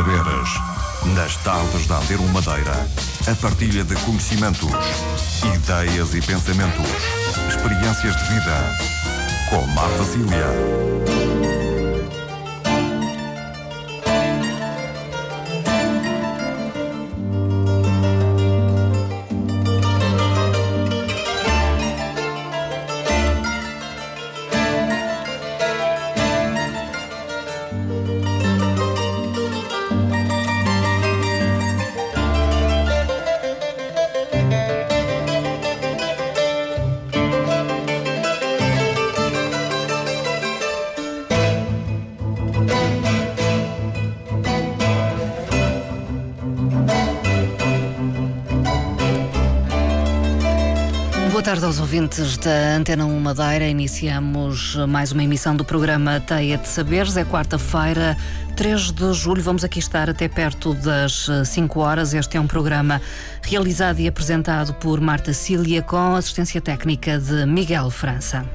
[0.00, 0.60] saberes.
[1.14, 2.86] Nas tardes da Antero Madeira,
[3.30, 4.70] a partilha de conhecimentos,
[5.54, 6.90] ideias e pensamentos,
[7.48, 8.78] experiências de vida.
[9.50, 11.59] Com Marta Cília.
[51.60, 53.68] Tarde aos ouvintes da Antena 1 Madeira.
[53.68, 57.18] Iniciamos mais uma emissão do programa Teia de Saberes.
[57.18, 58.16] É quarta-feira,
[58.56, 59.42] 3 de julho.
[59.42, 62.14] Vamos aqui estar até perto das 5 horas.
[62.14, 63.00] Este é um programa
[63.42, 68.46] realizado e apresentado por Marta Cília com assistência técnica de Miguel França.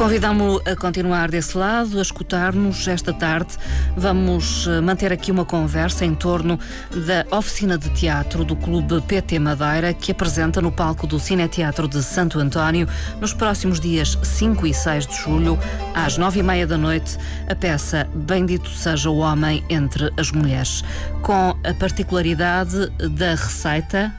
[0.00, 3.58] Convidamos-lo a continuar desse lado, a escutar-nos esta tarde.
[3.94, 6.58] Vamos eh, manter aqui uma conversa em torno
[7.06, 12.02] da oficina de teatro do Clube PT Madeira, que apresenta no palco do Cineteatro de
[12.02, 12.88] Santo António,
[13.20, 15.58] nos próximos dias 5 e 6 de julho,
[15.94, 20.82] às 9 e meia da noite, a peça Bendito Seja o Homem entre as Mulheres,
[21.20, 24.10] com a particularidade da receita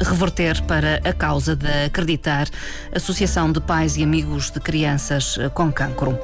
[0.00, 2.48] reverter para a causa de acreditar
[2.94, 6.18] Associação de Pais e Amigos de Crianças com Cancro.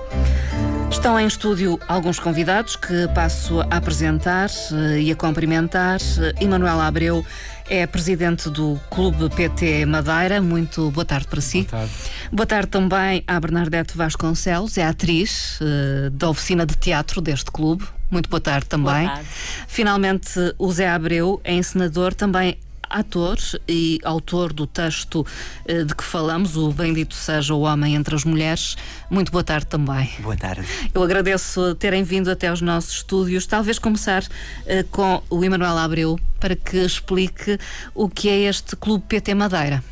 [0.90, 6.00] Estão em estúdio alguns convidados que passo a apresentar eh, e a cumprimentar.
[6.40, 7.24] Emanuel Abreu
[7.68, 10.42] é presidente do Clube PT Madeira.
[10.42, 11.62] Muito boa tarde para si.
[11.62, 11.92] Boa tarde.
[12.32, 17.86] Boa tarde também à Bernadette Vasconcelos, é atriz uh, da oficina de teatro deste clube.
[18.10, 19.06] Muito boa tarde também.
[19.06, 19.28] Boa tarde.
[19.68, 22.58] Finalmente, o Zé Abreu é encenador, também
[22.90, 23.38] ator
[23.68, 25.24] e autor do texto
[25.64, 28.76] eh, de que falamos, o Bendito Seja o Homem entre as Mulheres.
[29.08, 30.10] Muito boa tarde também.
[30.18, 30.66] Boa tarde.
[30.92, 33.46] Eu agradeço terem vindo até aos nossos estúdios.
[33.46, 34.24] Talvez começar
[34.66, 37.58] eh, com o Emanuel Abreu para que explique
[37.94, 39.82] o que é este Clube PT Madeira.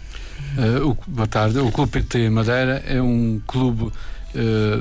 [0.57, 1.59] Uh, o, boa tarde.
[1.59, 3.93] O Clube PT Madeira é um clube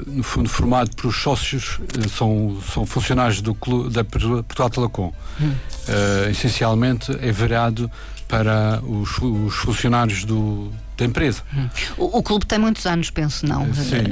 [0.05, 5.45] no fundo formado por sócios uh, são, são funcionários do clube da Portugal Telecom hum.
[5.45, 7.89] uh, essencialmente é virado
[8.27, 11.43] para os, os funcionários do, da empresa.
[11.55, 11.69] Hum.
[11.97, 13.73] O, o, clube tem muitos anos, penso, não?
[13.73, 14.03] Sim.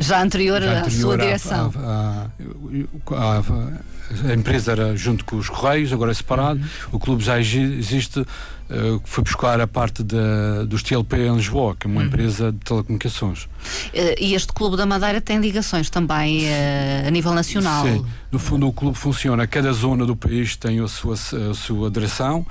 [0.00, 1.72] já anterior, já anterior à sua direção.
[1.76, 2.26] A,
[3.12, 6.60] a, a, a, empresa era junto com os Correios, agora é separado.
[6.60, 6.66] Uhum.
[6.92, 8.24] O clube já existe
[9.04, 12.06] foi buscar a parte da, dos TLP em Lisboa, que é uma uhum.
[12.06, 13.48] empresa de telecomunicações.
[13.92, 17.84] E este Clube da Madeira tem ligações também uh, a nível nacional?
[17.84, 21.90] Sim, no fundo o clube funciona, cada zona do país tem a sua, a sua
[21.90, 22.46] direção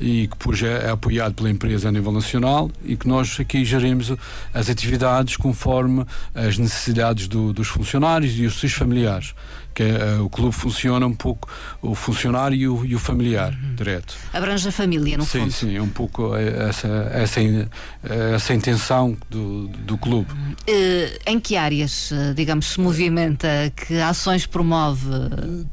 [0.00, 4.12] e que é, é apoiado pela empresa a nível nacional e que nós aqui gerimos
[4.52, 9.34] as atividades conforme as necessidades do, dos funcionários e os seus familiares
[9.76, 11.46] que uh, o clube funciona um pouco
[11.82, 13.74] o funcionário e o, e o familiar uhum.
[13.74, 14.14] direto.
[14.32, 15.52] Abrange a família, no sim, fundo.
[15.52, 17.40] Sim, sim, é um pouco essa, essa,
[18.34, 20.32] essa intenção do, do clube.
[20.32, 23.70] Uh, em que áreas, eh, digamos, se movimenta?
[23.76, 25.10] Que ações promove?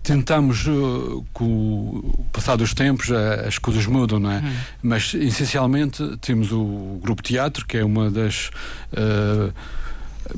[0.04, 4.40] Tentamos, uh, com o passar dos tempos, as coisas mudam, não é?
[4.40, 4.54] Uhum.
[4.82, 8.52] Mas, essencialmente, temos o grupo teatro, que é uma das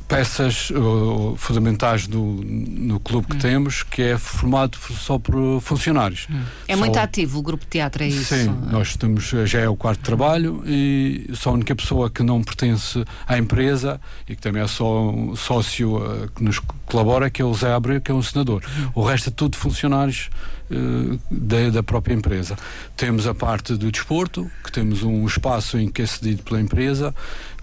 [0.07, 3.39] peças uh, fundamentais do, no clube que hum.
[3.39, 6.27] temos, que é formado só por funcionários.
[6.29, 6.41] Hum.
[6.67, 6.79] É só...
[6.79, 8.35] muito ativo o grupo de teatro, é isso?
[8.35, 12.43] Sim, nós temos, já é o quarto trabalho e só a única pessoa que não
[12.43, 17.41] pertence à empresa e que também é só um sócio uh, que nos colabora, que
[17.41, 18.63] é o Zé Abreu, que é um senador.
[18.65, 18.89] Hum.
[18.95, 20.29] O resto é tudo funcionários
[20.71, 22.55] uh, da, da, própria empresa.
[22.95, 27.13] Temos a parte do desporto, que temos um espaço em que é cedido pela empresa,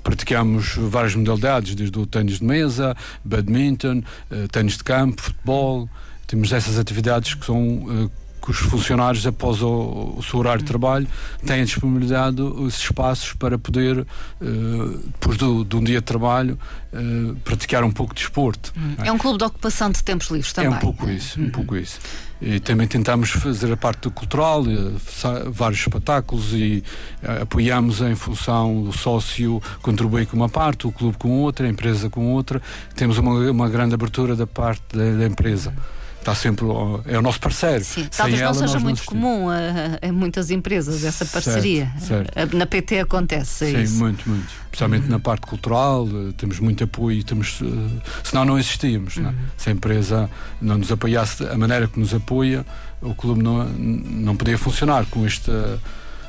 [0.03, 5.89] praticamos várias modalidades, desde o ténis de mesa, badminton, uh, ténis de campo, futebol.
[6.27, 8.11] Temos essas atividades que são uh,
[8.43, 11.07] que os funcionários, após o, o seu horário de trabalho,
[11.47, 16.59] têm disponibilidade os espaços para poder, uh, depois do, de um dia de trabalho,
[16.93, 18.73] uh, praticar um pouco de esporte.
[18.77, 18.97] Hum.
[18.99, 20.73] É um clube de ocupação de tempos livres também.
[20.73, 22.01] É um pouco isso, um pouco isso.
[22.41, 26.83] E também tentamos fazer a parte do cultural, eh, vários espetáculos e
[27.41, 32.11] apoiamos em função o sócio contribui com uma parte, o clube com outra, a empresa
[32.11, 32.61] com outra.
[32.97, 35.73] Temos uma, uma grande abertura da parte da, da empresa
[36.23, 36.65] está sempre
[37.07, 37.85] é o nosso parceiro.
[37.85, 39.49] Sim, talvez não seja muito comum
[40.01, 41.93] em muitas empresas essa parceria.
[41.99, 42.57] Certo, certo.
[42.57, 43.99] Na PT acontece Sim, isso.
[43.99, 44.49] muito, muito.
[44.65, 45.11] Especialmente uhum.
[45.11, 49.17] na parte cultural, eh, temos muito apoio, temos, uh, senão não existíamos.
[49.17, 49.25] Uhum.
[49.25, 49.35] Não?
[49.57, 50.31] Se a empresa
[50.61, 52.65] não nos apoiasse a maneira que nos apoia,
[53.01, 55.79] o clube não, não podia funcionar com esta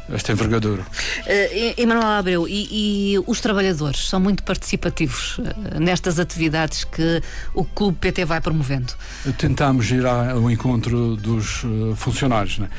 [0.10, 0.82] esta envergadura.
[0.82, 7.22] Uh, Emanuel Abreu, e, e, os trabalhadores são muito participativos uh, nestas atividades que
[7.54, 8.94] o Clube PT vai promovendo?
[9.38, 12.70] Tentamos ir ao encontro dos uh, funcionários, né?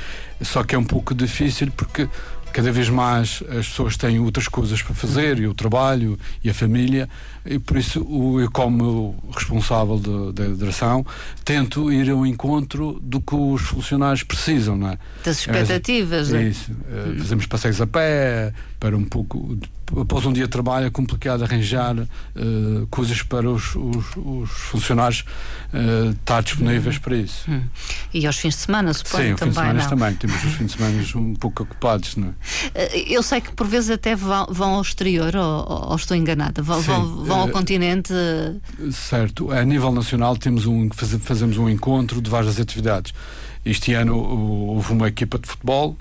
[0.42, 2.08] só que é um pouco difícil porque
[2.52, 6.54] cada vez mais as pessoas têm outras coisas para fazer, e o trabalho e a
[6.54, 7.08] família,
[7.44, 7.98] e por isso
[8.40, 9.98] eu, como responsável
[10.32, 11.04] da direção,
[11.44, 14.98] tento ir ao encontro do que os funcionários precisam, não é?
[15.24, 16.72] Das expectativas, é, é isso.
[16.90, 19.58] É, fazemos passeios a pé, para um pouco
[20.00, 25.24] após um dia de trabalho é complicado arranjar uh, coisas para os, os, os funcionários
[25.72, 27.00] uh, estar disponíveis hum.
[27.00, 27.50] para isso.
[27.50, 27.62] Hum.
[28.12, 30.14] E aos fins de semana, suponho, Sim, também, fins de semana também.
[30.16, 32.34] Temos os fins de semana um pouco ocupados, não
[32.74, 32.90] é?
[33.08, 36.82] Eu sei que por vezes até vão, vão ao exterior, ou, ou estou enganada, vão,
[36.82, 38.12] Sim, vão, vão ao uh, continente.
[38.92, 39.50] Certo.
[39.50, 43.12] A nível nacional temos um, fazemos um encontro de várias atividades.
[43.64, 45.96] Este ano houve uma equipa de futebol,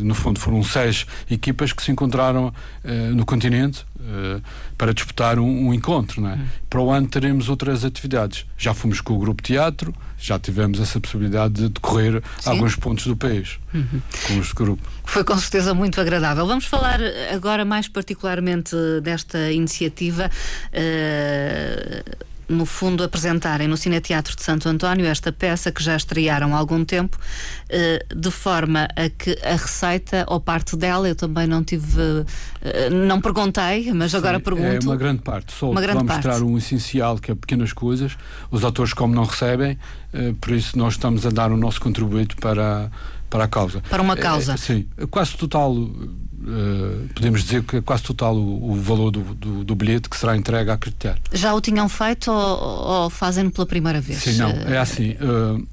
[0.00, 4.40] no fundo foram seis equipas que se encontraram uh, no continente uh,
[4.76, 6.20] para disputar um, encontro.
[6.20, 6.34] Não é?
[6.34, 6.46] Uhum.
[6.70, 8.46] Para o ano teremos outras atividades.
[8.56, 12.50] Já fomos com o grupo teatro, já tivemos essa possibilidade de decorrer Sim.
[12.50, 14.00] alguns pontos do país uhum.
[14.26, 14.88] com este grupo.
[15.04, 16.46] Foi com certeza muito agradável.
[16.46, 17.00] Vamos falar
[17.34, 20.30] agora mais particularmente desta iniciativa.
[20.72, 26.58] Uh no fundo, apresentarem no Cineteatro de Santo António esta peça que já estrearam há
[26.58, 27.18] algum tempo,
[27.68, 32.24] eh, de forma a que a receita, ou parte dela, eu também não tive,
[32.62, 34.86] eh, não perguntei, mas Sim, agora pergunto.
[34.86, 36.44] É uma grande parte, só uma grande mostrar parte.
[36.44, 38.16] um essencial, que é pequenas coisas.
[38.50, 39.78] Os atores, como não recebem,
[40.12, 42.90] eh, por isso nós estamos a dar o nosso contributo para,
[43.28, 43.82] para a causa.
[43.90, 44.54] Para uma causa.
[44.54, 45.74] É, sim, quase total
[46.48, 50.16] Uh, podemos dizer que é quase total o, o valor do, do, do, bilhete que
[50.16, 51.18] será entregue a acreditar.
[51.30, 54.20] Já o tinham feito ou, ou fazem pela primeira vez?
[54.20, 55.10] Sim, não, é assim.
[55.12, 55.66] Uh,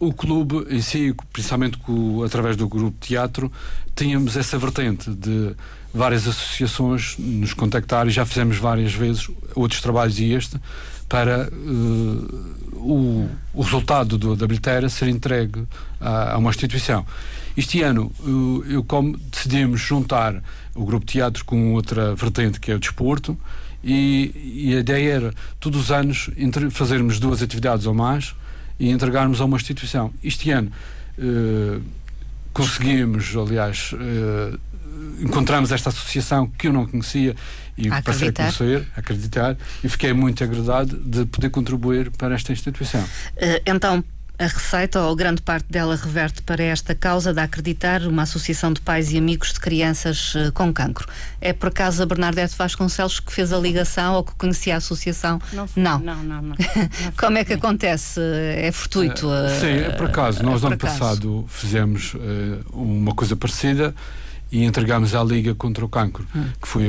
[0.00, 3.52] o clube em si, principalmente com, através do grupo teatro,
[3.94, 5.54] tínhamos essa vertente de
[5.92, 10.58] várias associações nos contactar e já fizemos várias vezes outros trabalhos e este
[11.08, 15.64] para uh, o, o, resultado do, da bilheteira ser entregue
[16.00, 17.04] a, a uma instituição.
[17.56, 18.10] Este ano,
[18.68, 20.42] eu, como decidimos juntar
[20.74, 23.38] o grupo de teatro com outra vertente que é o desporto,
[23.84, 28.34] e, e a ideia era, todos os anos, entre, fazermos duas atividades ou mais
[28.78, 30.12] e entregarmos a uma instituição.
[30.22, 30.70] Este ano
[31.18, 31.80] eh,
[32.52, 34.58] conseguimos, aliás, eh,
[35.20, 37.34] encontramos esta associação que eu não conhecia
[37.76, 42.52] e passei a conhecer, a acreditar, e fiquei muito agradado de poder contribuir para esta
[42.52, 43.02] instituição.
[43.02, 44.04] Uh, então,
[44.42, 48.80] a receita, ou grande parte dela, reverte para esta causa de acreditar uma associação de
[48.80, 51.06] pais e amigos de crianças uh, com cancro.
[51.40, 55.40] É por acaso a Bernadette Vasconcelos que fez a ligação ou que conhecia a associação?
[55.52, 55.66] Não.
[55.76, 56.42] Não, não, não.
[56.42, 56.56] não.
[57.16, 58.20] Como é que acontece?
[58.20, 59.26] É fortuito?
[59.28, 60.42] Uh, sim, é por acaso.
[60.42, 62.18] Nós, é no ano passado, fizemos uh,
[62.72, 63.94] uma coisa parecida
[64.52, 66.44] e entregámos à Liga contra o Cancro, hum.
[66.60, 66.84] que foi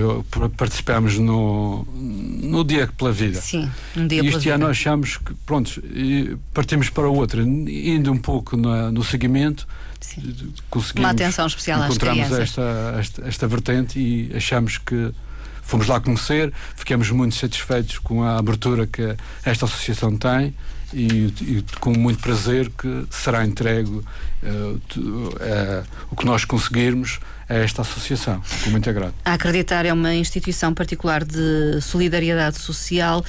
[0.58, 3.40] participámos no, no Dia pela Vida.
[3.40, 5.82] Sim, um dia e este ano achamos que, pronto,
[6.54, 9.66] partimos para outra, indo um pouco na, no seguimento,
[10.02, 10.36] Sim.
[10.70, 11.06] conseguimos.
[11.06, 12.40] Uma atenção especial às crianças.
[12.40, 15.12] Esta, esta, esta vertente e achamos que
[15.62, 20.54] fomos lá conhecer, ficamos muito satisfeitos com a abertura que esta associação tem
[20.94, 24.04] e, e com muito prazer que será entregue uh,
[24.46, 27.20] uh, o que nós conseguirmos
[27.50, 29.14] a esta associação, com muito agrado.
[29.26, 33.24] A Acreditar é uma instituição particular de solidariedade social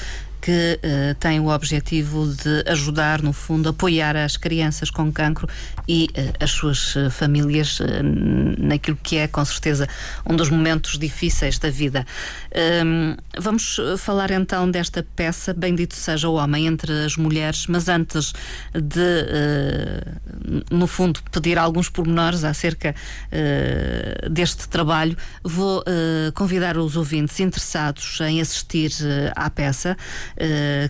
[0.44, 5.48] que uh, tem o objetivo de ajudar, no fundo, apoiar as crianças com cancro
[5.88, 7.80] e uh, as suas uh, famílias
[8.58, 9.88] naquilo que é, com certeza,
[10.28, 12.04] um dos momentos difíceis da vida.
[12.50, 18.32] Ehm, vamos falar então desta peça, Bendito Seja o Homem entre as Mulheres, mas antes
[18.72, 19.26] de,
[20.70, 22.94] no fundo, pedir alguns pormenores acerca
[24.30, 25.82] deste trabalho, vou
[26.34, 28.90] convidar os ouvintes interessados em assistir
[29.34, 29.96] à peça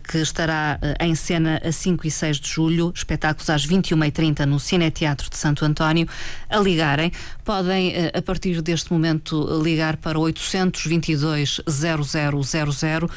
[0.09, 4.59] que estará uh, em cena a 5 e 6 de julho, espetáculos às 21h30 no
[4.59, 6.09] Cineteatro de Santo António,
[6.49, 7.13] a ligarem.
[7.45, 13.11] Podem, uh, a partir deste momento, ligar para 822 0000.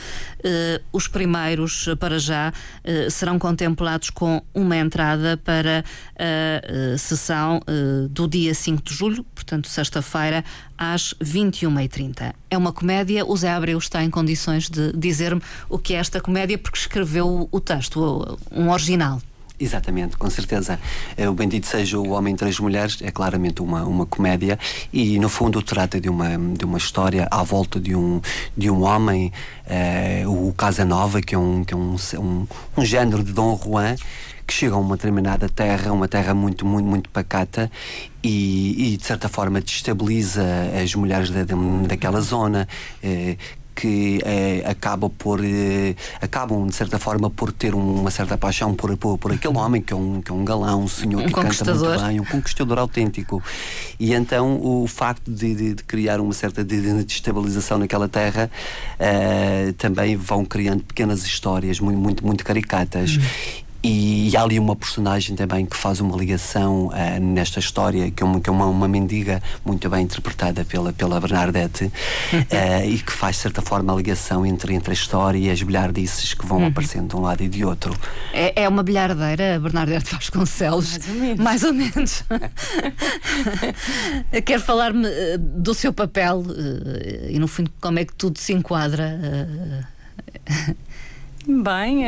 [0.92, 2.54] Os primeiros, para já,
[3.10, 5.84] serão contemplados com uma entrada para
[6.18, 7.60] a sessão
[8.10, 10.44] do dia 5 de julho, portanto, sexta-feira,
[10.78, 12.34] às 21h30.
[12.50, 16.22] É uma comédia, o Zé Abreu está em condições de dizer-me o que é esta
[16.22, 19.22] comédia porque escreveu o texto, um original.
[19.60, 20.80] Exatamente, com certeza.
[21.18, 24.60] O Bendito Seja o Homem Três Mulheres é claramente uma, uma comédia
[24.94, 28.22] e, no fundo, trata de uma, de uma história à volta de um,
[28.56, 29.32] de um homem,
[30.26, 32.48] uh, o Casanova, que é, um, que é um, um,
[32.78, 33.96] um género de Dom Juan
[34.46, 37.70] que chega a uma determinada terra, uma terra muito, muito, muito pacata
[38.24, 40.42] e, e de certa forma destabiliza
[40.82, 41.44] as mulheres da,
[41.86, 42.66] daquela zona.
[43.04, 43.36] Eh,
[43.78, 48.98] que eh, acaba por eh, acabam de certa forma por ter uma certa paixão por,
[48.98, 51.32] por, por aquele homem que é um, que é um galão, um senhor um que
[51.32, 53.44] canta muito bem, um conquistador autêntico.
[54.00, 58.50] E então o facto de, de, de criar uma certa destabilização naquela terra
[59.00, 63.18] uh, também vão criando pequenas histórias muito, muito, muito caricatas.
[63.18, 63.67] Uhum.
[63.88, 68.22] E, e, há ali uma personagem também que faz uma ligação uh, nesta história, que
[68.22, 71.92] é, uma, que é uma, uma, mendiga muito bem interpretada pela, pela Bernadette, uh,
[72.86, 76.34] e que faz, de certa forma, a ligação entre, entre a história e as bilhardices
[76.34, 76.68] que vão uhum.
[76.68, 77.96] aparecendo de um lado e de outro.
[78.34, 80.98] É, é uma bilhardeira, a Bernadette Vasconcelos?
[80.98, 81.40] Mais ou menos.
[81.40, 82.24] Mais ou menos.
[84.46, 86.44] Quero falar-me uh, do seu papel
[87.30, 89.18] e, no fundo, como é que tudo se enquadra.
[91.48, 92.04] Bem,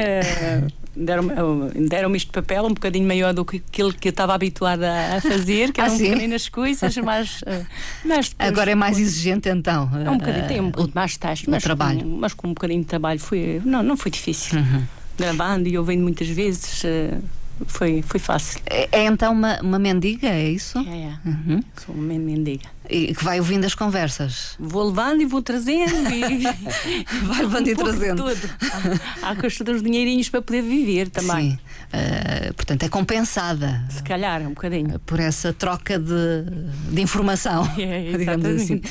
[0.95, 5.21] deram-me deram este papel um bocadinho maior do que aquilo que eu estava habituada a
[5.21, 7.41] fazer, que eram ah, um bocadinho nas coisas, mas,
[8.03, 9.89] mas depois, agora é mais exigente então.
[10.05, 12.01] É um bocadinho, tem um eh, bocadinho mais taxa, mas trabalho.
[12.01, 14.59] Com, mas com um bocadinho de trabalho foi, não, não foi difícil.
[14.59, 14.83] Uhum.
[15.17, 16.83] Gravando e ouvindo muitas vezes.
[16.83, 18.61] Uh, foi, foi fácil.
[18.65, 20.79] É, é, então uma, uma mendiga, é isso?
[20.79, 21.17] É, é.
[21.25, 21.61] Uhum.
[21.85, 22.69] Sou uma mendiga.
[22.89, 24.55] E que vai ouvindo as conversas?
[24.59, 26.09] Vou levando e vou trazendo.
[26.11, 26.43] E...
[27.25, 28.23] vai levando um e trazendo.
[28.23, 28.49] Tudo.
[29.21, 31.51] Há, há custa dos dinheirinhos para poder viver também.
[31.51, 31.59] Sim.
[31.89, 33.83] Uh, portanto, é compensada.
[33.89, 34.99] Se calhar, um bocadinho.
[34.99, 36.45] Por essa troca de,
[36.91, 37.67] de informação.
[37.79, 38.81] É, digamos assim.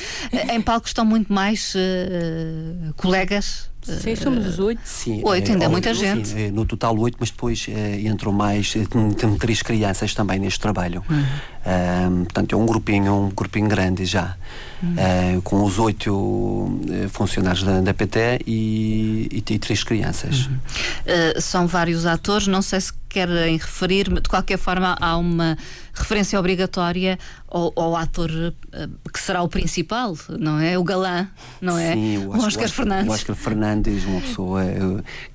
[0.51, 4.81] em palco estão muito mais uh, colegas Sim, somos os oito.
[4.85, 6.29] Sim, oito, ainda é, muita gente.
[6.29, 11.03] Sim, no total oito, mas depois é, entram mais, tem três crianças também neste trabalho.
[11.09, 11.25] Uhum.
[11.67, 14.37] Um, portanto, é um grupinho, um grupinho grande já.
[14.83, 14.93] Uhum.
[15.39, 20.47] Uh, com os oito uh, funcionários da, da PT e, e, e, três crianças.
[20.47, 20.55] Uhum.
[20.55, 25.59] Uh, são vários atores, não sei se querem referir, de qualquer forma, há uma
[25.95, 30.79] referência obrigatória ao, ao ator uh, que será o principal, não é?
[30.79, 31.27] O galã,
[31.61, 31.95] não é?
[31.95, 33.09] Sim, o, o Oscar Fernandes.
[33.09, 34.63] O Oscar Fernandes, uma pessoa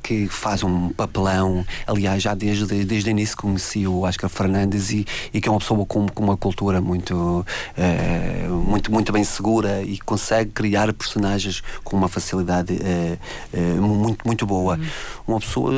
[0.02, 1.66] que faz um papelão.
[1.86, 5.60] Aliás, já desde, desde o início conheci o Oscar Fernandes e, e que é uma
[5.60, 11.62] pessoa com, com uma cultura muito, uh, muito, muito bem segura e consegue criar personagens
[11.84, 12.80] com uma facilidade
[13.80, 14.78] muito, muito boa.
[14.78, 14.86] Uhum.
[15.28, 15.74] Uma pessoa,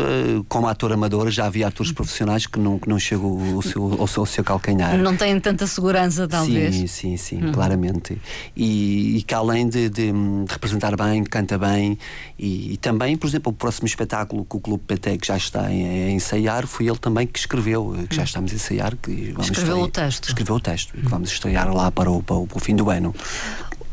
[0.48, 4.08] como ator amador, já havia atores profissionais que não, que não chegam ao seu, ao
[4.08, 4.98] seu, ao seu calcanhar.
[4.98, 6.76] Não têm tanta segurança, talvez.
[6.76, 7.52] Sim, sim, sim, uhum.
[7.52, 8.20] claramente.
[8.56, 11.98] E, e, que além de, de, de, representar bem, canta bem,
[12.38, 15.66] e, e, também, por exemplo, o próximo espetáculo que o Clube PT que já está
[15.68, 15.72] a,
[16.12, 18.26] ensaiar, foi ele também que escreveu, que já uhum.
[18.26, 18.96] estamos a ensaiar.
[18.98, 20.25] Que escreveu estrear, o texto.
[20.28, 22.76] Escreveu o texto, e que vamos estrear lá para o, para o, para o fim
[22.76, 23.14] do ano.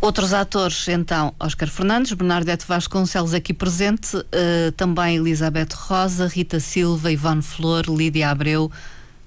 [0.01, 7.13] Outros atores, então, Oscar Fernandes, Bernardete Vasconcelos aqui presente, uh, também Elizabeth Rosa, Rita Silva,
[7.13, 8.69] Ivone Flor, Lídia Abreu,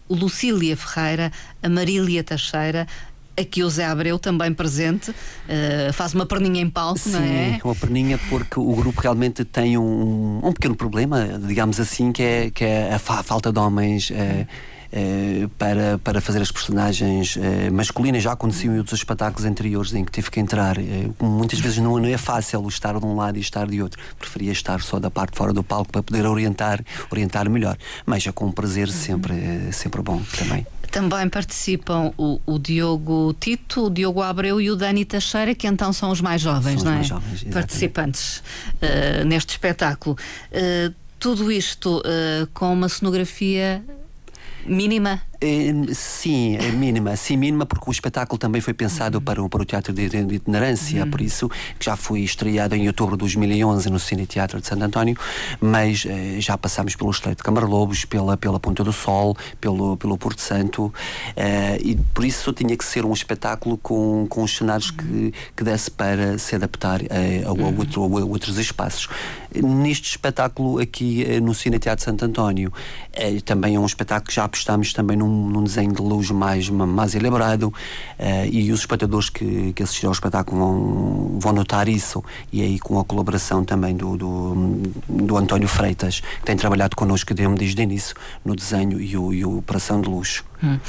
[0.10, 1.32] Lucília Ferreira,
[1.64, 2.86] a Marília Teixeira,
[3.38, 7.60] aqui o Zé Abreu também presente, uh, faz uma perninha em palco, Sim, não é?
[7.64, 12.52] uma perninha porque o grupo realmente tem um, um pequeno problema, digamos assim, que é,
[12.52, 14.10] que é a, fa falta de homens.
[14.10, 14.46] Uh,
[14.98, 18.24] eh, para, para fazer as personagens eh, masculinas.
[18.24, 20.78] Já aconteceu em outros espetáculos anteriores em que tive que entrar.
[20.78, 24.02] Eh, muitas vezes não, não é fácil estar de um lado e estar de outro.
[24.18, 27.78] Preferia estar só da parte fora do palco para poder orientar, orientar melhor.
[28.06, 29.36] Mas é com um prazer sempre,
[29.74, 30.66] sempre bom também.
[30.90, 35.92] Também participam o, o, Diogo Tito, o Diogo Abreu e o Dani Teixeira, que então
[35.92, 37.04] são os mais jovens, são não é?
[37.04, 40.16] Jovens, Participantes uh, neste espetáculo.
[40.54, 43.84] Uh, tudo isto uh, com uma cenografia
[44.66, 45.24] mínima
[45.94, 47.16] sim, é mínima.
[47.16, 49.24] Sim, mínima, porque o espetáculo também foi pensado uhum.
[49.24, 51.12] para, o, para o Teatro de, de Itinerância, uhum.
[51.12, 51.50] por isso
[51.80, 55.18] que já foi estreado em outubro de 2011 no Cine Teatro de Santo António,
[55.60, 60.18] mas eh, já passámos pelo Estreito de Camarlobos, pela, pela Ponta do Sol, pelo, pelo
[60.18, 60.94] Porto Santo,
[61.36, 64.98] eh, e por isso tinha que ser um espetáculo com, com os cenários uhum.
[64.98, 67.78] que, que desse para se adaptar eh, a, a, uhum.
[67.78, 69.08] outro, a, outros espaços.
[69.54, 72.74] Neste espetáculo aqui no Cine Teatro de Santo António,
[73.46, 77.16] também é um espetáculo que já apostamos também num num, desenho de luz mais, mais
[77.16, 77.74] elaborado uh,
[78.52, 83.00] e os espectadores que, que assistiram ao espetáculo vão, vão notar isso e aí com
[83.00, 84.56] a colaboração também do, do,
[85.08, 89.44] do António Freitas que tem trabalhado connosco desde o início no desenho e, o, e
[89.44, 90.44] a operação de luz.
[90.64, 90.80] Hum.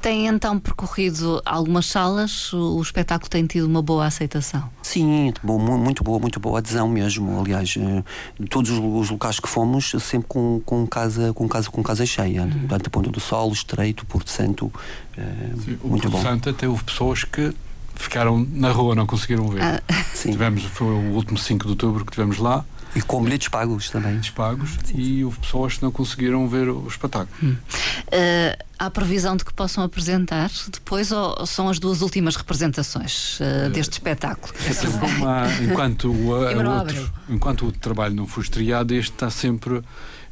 [0.00, 2.52] Tem então percorrido algumas salas?
[2.52, 4.68] O, o espetáculo tem tido uma boa aceitação?
[4.82, 7.40] Sim, muito boa, muito boa adesão mesmo.
[7.40, 8.02] Aliás, eh,
[8.48, 12.42] todos os locais que fomos, sempre com, com, casa, com, casa, com casa cheia.
[12.42, 12.66] Uhum.
[12.68, 14.72] Tanto a Ponta do Sol, Estreito, Porto Santo.
[15.16, 15.22] É,
[15.64, 16.22] Sim, muito Porto bom.
[16.22, 17.52] Santo até houve pessoas que
[17.94, 19.62] ficaram na rua, não conseguiram ver.
[19.62, 19.82] Ah.
[20.20, 22.64] Tivemos, foi o último 5 de outubro que tivemos lá
[22.94, 24.10] e com bilhetes pagos também.
[24.10, 27.28] Bilhetes pagos e houve pessoas que não conseguiram ver o espetáculo.
[27.42, 27.56] Hum.
[27.56, 33.70] Uh, há previsão de que possam apresentar depois ou são as duas últimas representações uh,
[33.70, 34.52] deste espetáculo?
[34.64, 36.28] É uma, enquanto, o,
[36.78, 39.82] outro, enquanto o trabalho não for estreado, este está sempre.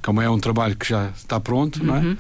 [0.03, 1.87] Como é um trabalho que já está pronto, uhum.
[1.87, 2.01] não é?
[2.01, 2.17] Uhum.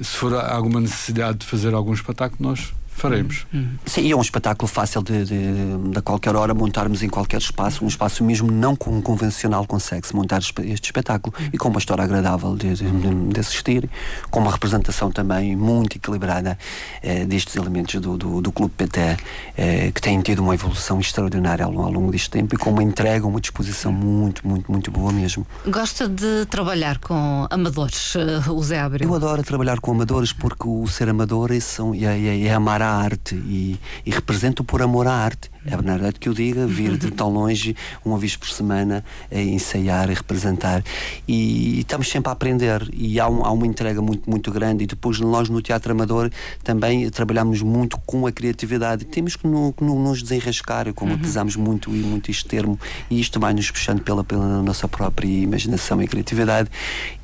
[0.00, 3.46] Se for alguma necessidade de fazer algum espetáculo, nós faremos.
[3.52, 3.76] Hum, hum.
[3.86, 7.38] Sim, e é um espetáculo fácil de, de, de, a qualquer hora montarmos em qualquer
[7.38, 12.56] espaço, um espaço mesmo não convencional consegue-se montar este espetáculo e com uma história agradável
[12.56, 12.90] de, de,
[13.32, 13.88] de assistir,
[14.30, 16.58] com uma representação também muito equilibrada
[17.02, 19.16] eh, destes elementos do, do, do Clube PT,
[19.56, 22.82] eh, que têm tido uma evolução extraordinária ao, ao, longo deste tempo e com uma
[22.82, 25.46] entrega, uma disposição muito, muito, muito boa mesmo.
[25.66, 29.08] Gosta de trabalhar com amadores, uh, o Zé Abreu?
[29.08, 33.34] Eu adoro trabalhar com amadores porque o ser amador é, é, é, é a arte
[33.34, 35.51] e, e represento por amor à arte.
[35.64, 40.10] É verdade que eu diga, vir de tão longe, uma vez por semana, a ensaiar
[40.10, 40.82] e representar.
[41.26, 44.84] E, e estamos sempre a aprender e há, um, há, uma entrega muito, muito grande.
[44.84, 46.30] E depois nós no Teatro Amador
[46.64, 49.04] também trabalhamos muito com a criatividade.
[49.04, 51.16] Temos que, no, que nos desenrascar, como uhum.
[51.16, 52.78] utilizamos muito e muito este termo,
[53.10, 56.68] e isto vai nos puxando pela, pela nossa própria imaginação e criatividade.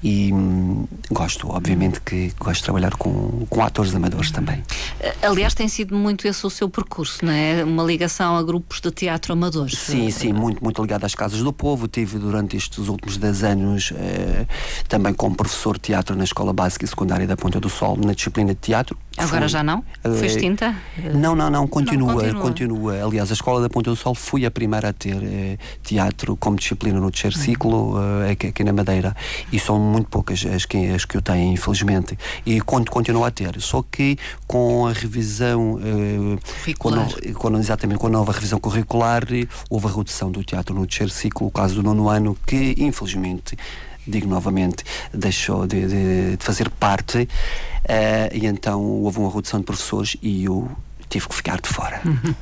[0.03, 4.63] E hum, gosto, obviamente, que gosto de trabalhar com, com atores amadores também.
[5.23, 7.65] Aliás, tem sido muito esse o seu percurso, não é?
[7.65, 9.79] Uma ligação a grupos de teatro amadores.
[9.79, 11.89] Sim, sim, muito, muito ligado às casas do povo.
[11.89, 14.47] Tive durante estes últimos 10 anos eh,
[14.89, 18.13] também como professor de teatro na Escola Básica e Secundária da Ponta do Sol, na
[18.13, 18.97] disciplina de teatro.
[19.19, 19.85] Agora foi, já não?
[20.03, 20.75] Foi eh, extinta?
[21.15, 23.05] Não, não, não, continua, não, continua, continua.
[23.05, 26.57] Aliás, a Escola da Ponta do Sol foi a primeira a ter eh, teatro como
[26.57, 27.43] disciplina no terceiro uhum.
[27.43, 29.15] ciclo eh, aqui, aqui, na Madeira.
[29.53, 32.19] E são muito poucas as que, as que eu tenho, infelizmente.
[32.47, 33.61] E continua a ter.
[33.61, 35.81] Só que com a revisão.
[35.83, 36.91] Eh, com,
[37.35, 39.25] com, exatamente, com a nova revisão curricular,
[39.69, 43.57] houve a redução do teatro no terceiro ciclo, o caso do nono ano, que infelizmente
[44.09, 47.29] digo novamente, deixou de, de, de fazer parte uh,
[48.33, 50.71] e então houve uma redução de professores e eu
[51.09, 52.01] tive que ficar de fora.
[52.05, 52.35] Uhum.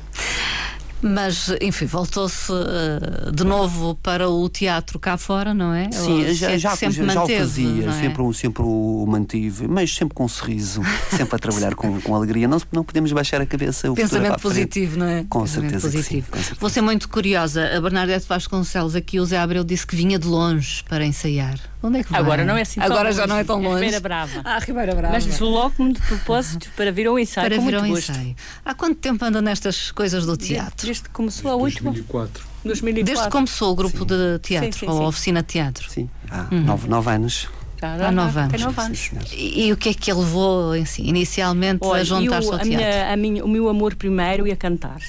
[1.01, 5.91] Mas, enfim, voltou-se uh, de novo para o teatro cá fora, não é?
[5.91, 8.01] Sim, Ou, já, já, sempre já, já manteve, o fazia, é?
[8.01, 10.81] sempre, sempre o mantive, mas sempre com um sorriso,
[11.15, 12.47] sempre a trabalhar com, com alegria.
[12.47, 13.91] Não, não podemos baixar a cabeça.
[13.91, 15.25] O Pensamento positivo, não é?
[15.29, 16.27] Com certeza, positivo.
[16.35, 16.55] Sim.
[16.59, 17.77] Vou ser muito curiosa.
[17.77, 21.59] A Bernadette Vasconcelos, aqui o Zé Abreu disse que vinha de longe para ensaiar.
[21.81, 22.19] Onde é que vai?
[22.19, 23.75] Agora não é assim Agora já não é tão longe.
[23.75, 24.41] Ribeira Brava.
[24.43, 25.13] Ah, Ribeira Brava.
[25.13, 27.49] Mas desloco-me de propósito para vir ao ensaio.
[27.49, 28.35] Para vir ao ensaio.
[28.65, 30.85] Há quanto tempo anda nestas coisas do teatro?
[30.85, 31.91] Desde que começou a última.
[31.91, 32.43] 2004.
[32.65, 33.05] 2004.
[33.05, 34.05] Desde que começou o grupo sim.
[34.05, 35.89] de teatro, sim, sim, ou a oficina de teatro?
[35.89, 36.61] Sim, há uhum.
[36.63, 37.47] nove, nove anos.
[37.81, 38.61] Há nove anos.
[38.61, 39.11] nove anos.
[39.31, 42.67] E, e, o que é que ele levou assim, inicialmente Olha, a juntar-se ao teatro?
[42.67, 44.99] Minha, a minha, o meu amor primeiro ia cantar.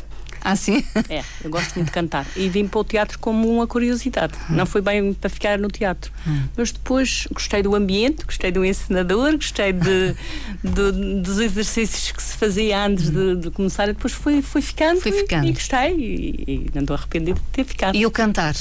[0.48, 0.82] Ah, sim?
[1.10, 2.26] É, eu gosto muito de cantar.
[2.34, 4.32] E vim para o teatro como uma curiosidade.
[4.48, 4.54] Hum.
[4.54, 6.10] Não foi bem para ficar no teatro.
[6.26, 6.44] Hum.
[6.56, 10.14] Mas depois gostei do ambiente, gostei do encenador, gostei de,
[10.64, 13.90] de dos exercícios que se fazia antes de, de, começar.
[13.90, 15.44] E depois fui, fui ficando, fui ficando.
[15.44, 15.92] E, e gostei.
[15.92, 17.94] E, e, não estou arrependido de ter ficado.
[17.94, 18.54] E o cantar?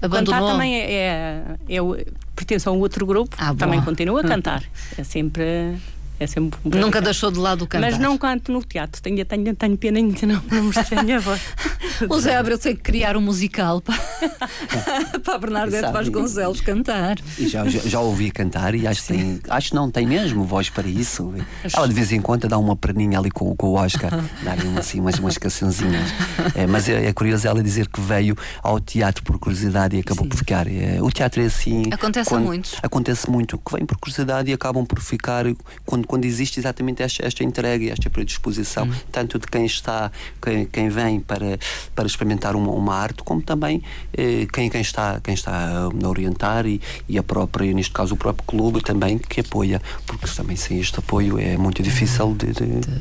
[0.00, 0.40] Abandonou?
[0.40, 4.28] Cantar também é, é, é, pertence a um outro grupo, ah, também continua a hum.
[4.28, 4.62] cantar.
[4.96, 5.76] É sempre
[6.20, 7.90] é sempre um Nunca deixou de lado o cantar?
[7.90, 9.00] Mas não canto no teatro.
[9.00, 11.40] Tenho, tenho, tenho pena ainda não, não mostrei a minha voz.
[12.08, 13.98] o Zé Abreu tem que criar um musical para,
[15.22, 17.18] para a Bernadette Vasconcelos cantar.
[17.38, 20.68] E já, já, já, ouvi cantar e acho, tem, acho que não tem mesmo voz
[20.68, 21.32] para isso.
[21.72, 24.10] Ela de vez em quando dá uma perninha ali com, com o Oscar,
[24.42, 26.10] dar-lhe assim, umas, umas cançãozinhas.
[26.54, 30.24] É, mas é, é curioso ela dizer que veio ao teatro por curiosidade e acabou
[30.24, 30.30] Sim.
[30.30, 30.66] por ficar.
[30.66, 31.84] É, o teatro é assim.
[31.92, 32.70] Acontece quando, muito.
[32.82, 35.44] Acontece muito, que vem por curiosidade e acabam por ficar
[35.86, 38.94] quando quando existe exatamente esta, esta entrega e esta predisposição, uhum.
[39.12, 40.10] tanto de quem está,
[40.42, 41.58] quem, quem vem para,
[41.94, 43.82] para experimentar uma, uma arte, como também
[44.16, 48.16] eh, quem, quem, está, quem está a orientar e, e a própria, neste caso, o
[48.16, 52.66] próprio clube também que apoia, porque também sem este apoio é muito difícil de, de,
[52.80, 53.00] de...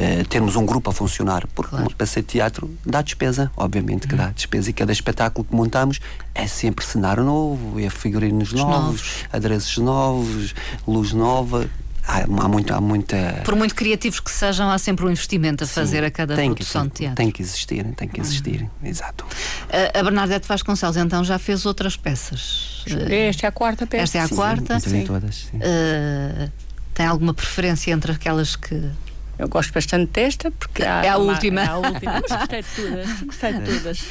[0.00, 1.92] Eh, termos um grupo a funcionar, porque claro.
[1.92, 4.32] para ser teatro dá despesa, obviamente que dá uhum.
[4.32, 5.98] despesa, e cada espetáculo que montamos
[6.32, 10.54] é sempre cenário novo, é figurinos novos, novos, adereços novos,
[10.86, 11.68] luz nova,
[12.08, 13.42] há, há, muito, há muita.
[13.44, 16.84] Por muito criativos que sejam, há sempre um investimento a Sim, fazer a cada produção
[16.84, 17.16] que, de teatro.
[17.16, 18.88] Tem que existir, tem que existir, uhum.
[18.88, 19.26] exato.
[19.70, 22.84] A, a Bernadette Vasconcelos então já fez outras peças.
[23.08, 24.04] Esta é a quarta peça.
[24.04, 24.80] Esta é a sim, quarta.
[24.80, 25.34] Sim, todas.
[25.50, 25.58] Sim.
[25.58, 26.50] Uh,
[26.94, 28.90] Tem alguma preferência entre aquelas que
[29.38, 31.60] eu gosto bastante desta, porque há é a uma, última.
[31.60, 32.12] É a última.
[32.12, 33.22] Mas gostei de todas.
[33.22, 34.04] Gostei de todas.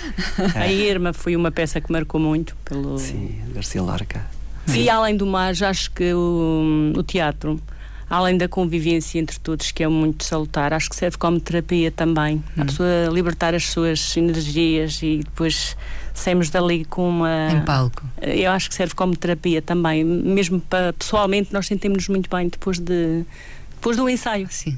[0.56, 2.56] A Irma foi uma peça que marcou muito.
[2.64, 2.98] Pelo...
[2.98, 4.26] Sim, Garcia Lorca.
[4.74, 7.60] E além do mais, acho que o, o teatro,
[8.10, 12.38] além da convivência entre todos, que é muito salutar, acho que serve como terapia também.
[12.58, 12.62] Hum.
[12.62, 15.76] A pessoa libertar as suas energias e depois
[16.14, 17.52] saímos dali com uma.
[17.52, 18.04] Em palco.
[18.22, 20.04] Eu acho que serve como terapia também.
[20.04, 23.26] Mesmo para, pessoalmente, nós sentimos-nos muito bem depois de
[23.78, 24.48] depois do ensaio.
[24.50, 24.78] Sim.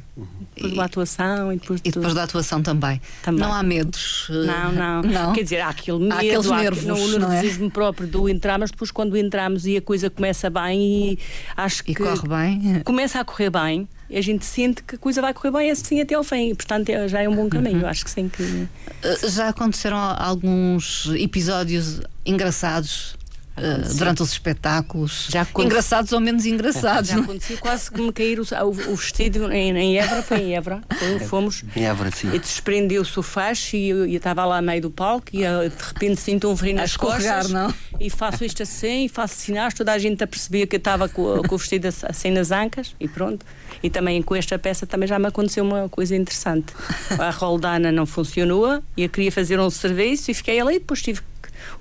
[0.55, 3.01] Depois e, da atuação e depois, e depois da atuação também.
[3.23, 3.41] também.
[3.41, 4.27] Não há medos.
[4.29, 5.33] Eh, não, não, não.
[5.33, 7.69] Quer dizer, há aquele medo, há aqueles nervos, há, no nervosismo é?
[7.69, 11.19] próprio do entrar, mas depois quando entramos e a coisa começa bem e
[11.55, 11.93] acho que.
[11.93, 12.81] E corre bem.
[12.83, 16.01] Começa a correr bem e a gente sente que a coisa vai correr bem assim
[16.01, 16.49] até ao fim.
[16.49, 17.81] E, portanto, é, já é um bom caminho.
[17.81, 17.88] Uhum.
[17.88, 18.67] Acho que sim que.
[19.01, 23.15] Eh, já aconteceram alguns episódios engraçados
[23.59, 25.27] uh, durante os espetáculos.
[25.29, 27.09] Já engraçados ou menos engraçados.
[27.09, 30.55] Já acontecia quase que me cair o, o, o vestido em, em Évora, foi em
[30.55, 30.81] Évora.
[31.27, 31.63] Fomos.
[31.75, 32.29] Em Évora, sim.
[32.33, 35.83] E desprendeu-se o facho e eu estava lá no meio do palco e eu, de
[35.83, 37.49] repente sinto um frio nas costas.
[37.49, 37.73] não?
[37.99, 41.09] E faço isto assim, e faço sinais, toda a gente a perceber que eu estava
[41.09, 43.45] com, com o vestido assim nas ancas e pronto.
[43.81, 46.73] E também com esta peça também já me aconteceu uma coisa interessante.
[47.17, 51.01] A roldana não funcionou e eu queria fazer um serviço e fiquei ali e depois
[51.01, 51.21] tive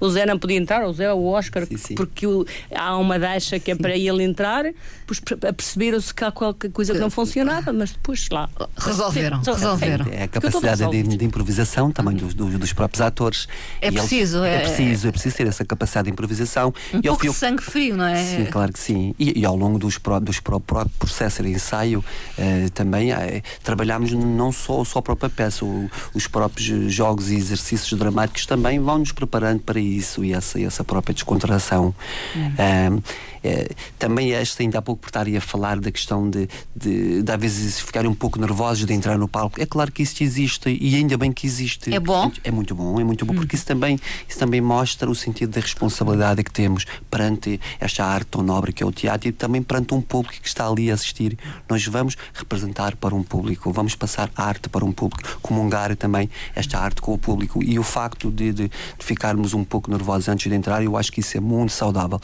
[0.01, 1.95] o Zé não podia entrar, o Zé, o Oscar, sim, sim.
[1.95, 3.81] porque o, há uma deixa que é sim.
[3.81, 5.21] para ele entrar, depois
[5.57, 8.49] perceberam-se que há qualquer coisa que não funcionava, mas depois lá.
[8.77, 10.07] Resolveram, resolveram.
[10.11, 13.49] É a capacidade de, de, improvisação também dos, dos, próprios atores.
[13.81, 16.73] É preciso, eles, é, é, preciso, é preciso ter essa capacidade de improvisação.
[16.93, 18.23] Um e pouco fio, de sangue frio, não é?
[18.23, 19.15] Sim, claro que sim.
[19.19, 22.05] E, e ao longo dos, dos próprios processos de ensaio
[22.37, 27.37] eh, também eh, trabalhamos não só, só a própria peça, o, os próprios jogos e
[27.37, 31.95] exercícios dramáticos também vão nos preparando para isso e essa, essa própria descontração.
[32.35, 33.03] Uhum.
[33.43, 37.33] É, também esta, ainda há pouco por estar a falar da questão de, de, de
[37.33, 39.61] às vezes ficarem um pouco nervosos de entrar no palco.
[39.61, 41.93] É claro que isso existe e ainda bem que existe.
[41.93, 42.31] É bom?
[42.45, 43.41] É muito bom, é muito bom, uhum.
[43.41, 43.99] porque isso também,
[44.29, 48.83] isso também mostra o sentido da responsabilidade que temos perante esta arte tão nobre que
[48.83, 51.39] é o teatro e também perante um público que está ali a assistir.
[51.69, 56.79] Nós vamos representar para um público, vamos passar arte para um público, comungar também esta
[56.79, 60.51] arte com o público e o facto de, de, de ficarmos um pouco nervosos antes
[60.51, 62.21] de entrar, eu acho que isso é muito saudável.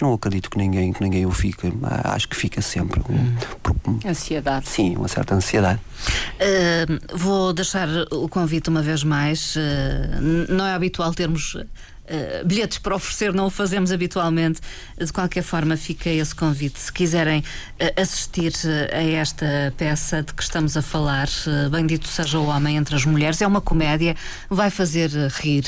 [0.00, 1.72] Não acredito que ninguém, que ninguém o fique.
[2.04, 3.00] Acho que fica sempre.
[3.10, 3.36] Hum.
[3.62, 3.74] Por,
[4.06, 4.68] ansiedade.
[4.68, 5.80] Sim, uma certa ansiedade.
[6.40, 9.56] Uh, vou deixar o convite uma vez mais.
[9.56, 11.56] Uh, não é habitual termos
[12.08, 14.60] eh, bilhetes para oferecer não o fazemos habitualmente.
[14.96, 16.80] De qualquer forma, fica esse convite.
[16.80, 21.28] Se quiserem uh, assistir uh, a esta peça de que estamos a falar,
[21.70, 24.16] Bendito seja o homem entre as mulheres, é uma comédia,
[24.48, 25.64] vai fazer rir,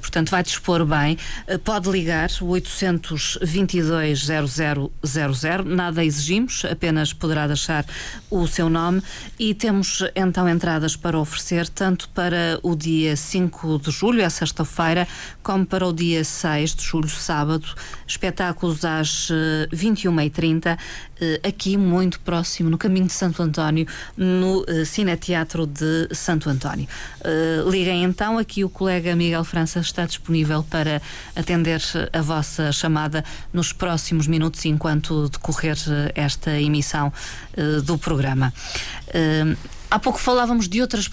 [0.00, 1.18] portanto, vai dispor bem.
[1.64, 4.92] pode ligar o 822 0000,
[5.64, 7.84] nada exigimos, apenas poderá deixar
[8.30, 9.02] o seu nome
[9.38, 15.01] e temos então entradas para oferecer, tanto para o dia 5 de julho, é sexta-feira
[15.42, 17.66] como para o dia 6 de julho, sábado,
[18.06, 19.28] espetáculos às
[19.72, 20.66] 21h30,
[21.20, 23.86] eh, eh, aqui muito próximo, no caminho de Santo António,
[24.16, 26.88] no eh, Cineteatro de Santo António.
[27.70, 31.00] Liguem então, aqui o colega Miguel França está disponível para
[31.36, 31.80] atender
[32.12, 35.76] a vossa chamada nos próximos minutos enquanto decorrer
[36.14, 37.12] esta emissão
[37.84, 38.52] do programa.
[39.92, 41.06] Há pouco falávamos de outras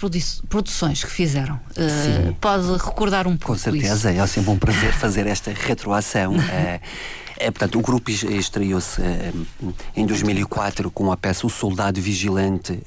[0.48, 1.56] produções que fizeram.
[1.76, 4.22] Uh, pode recordar um pouco Com certeza, isso?
[4.22, 6.34] é sempre um prazer fazer esta retroação.
[6.50, 6.80] é,
[7.36, 9.02] é, portanto, o grupo estreou-se
[9.94, 12.82] em 2004 com a peça O Soldado Vigilante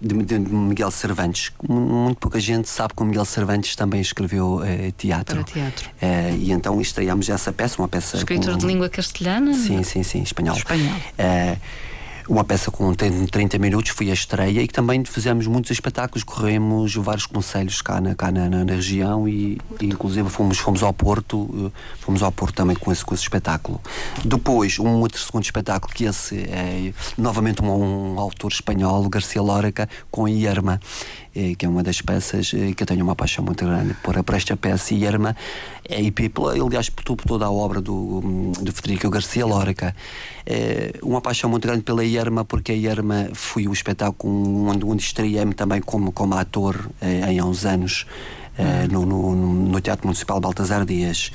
[0.00, 1.50] de, de, Miguel Cervantes.
[1.68, 4.60] Muito pouca gente sabe que o Miguel Cervantes também escreveu
[4.96, 5.42] teatro.
[5.42, 5.90] Para teatro.
[6.38, 8.18] e então estreámos essa peça, uma peça.
[8.18, 9.52] Escritor com, de língua castelhana?
[9.52, 10.56] Sim, sim, sim, espanhol.
[10.56, 10.94] Espanhol
[12.28, 16.94] uma peça com 30 minutos, foi a estreia e que também fizemos muitos espetáculos, corremos
[16.96, 20.92] vários conselhos cá na, cá na, na, na região e, e, inclusive fomos, fomos ao
[20.92, 23.80] Porto, eh, fomos ao Porto também com esse, com esse espetáculo.
[24.22, 29.88] Depois, um outro segundo espetáculo que esse é novamente um, um autor espanhol, Garcia Lórica,
[30.10, 30.78] com Irma.
[31.38, 34.20] Eh, que é uma das peças eh, que eu tenho uma paixão muito grande por,
[34.24, 34.92] por esta peça.
[34.92, 35.36] E Irma,
[35.88, 39.94] é, e pela, aliás, por, por toda a obra do, do Federico Garcia Lorca.
[41.02, 45.54] Uma paixão muito grande pela Irma, porque a Irma foi o espetáculo onde, onde estreiei-me
[45.54, 48.04] também como, como ator é, há uns anos.
[48.56, 51.30] É, no, no, no, Teatro Municipal Baltasar Dias.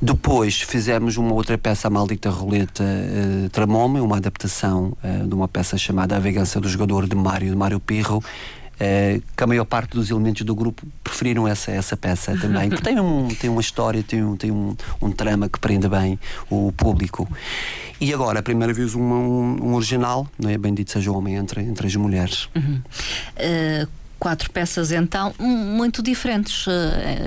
[0.00, 5.48] Depois fizemos uma outra peça, A Maldita Roleta uh, Tramome, uma adaptação uh, de uma
[5.48, 8.22] peça chamada A Vegança do Jogador de Mário, de Mário Pirro,
[8.80, 12.84] uh, que a maior parte dos elementos do grupo preferiram essa, essa peça também, porque
[12.84, 16.18] tem, um, tem uma história, tem, um, tem um, um trama que prende bem
[16.50, 17.28] o público.
[18.00, 20.56] E agora, a primeira vez, um, um, original, não é?
[20.56, 22.48] Bendito seja o homem entre, entre as mulheres.
[22.54, 22.80] Uhum.
[23.36, 26.70] Uh, quatro peças então muito diferentes uh,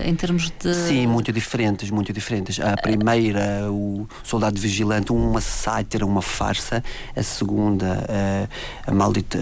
[0.06, 2.60] em termos de sim muito diferentes muito diferentes.
[2.60, 6.84] A primeira o soldado vigilante uma sátira uma farsa.
[7.16, 8.50] A segunda uh,
[8.88, 9.38] a maldita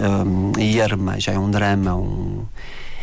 [0.56, 2.44] a Irma já é um drama um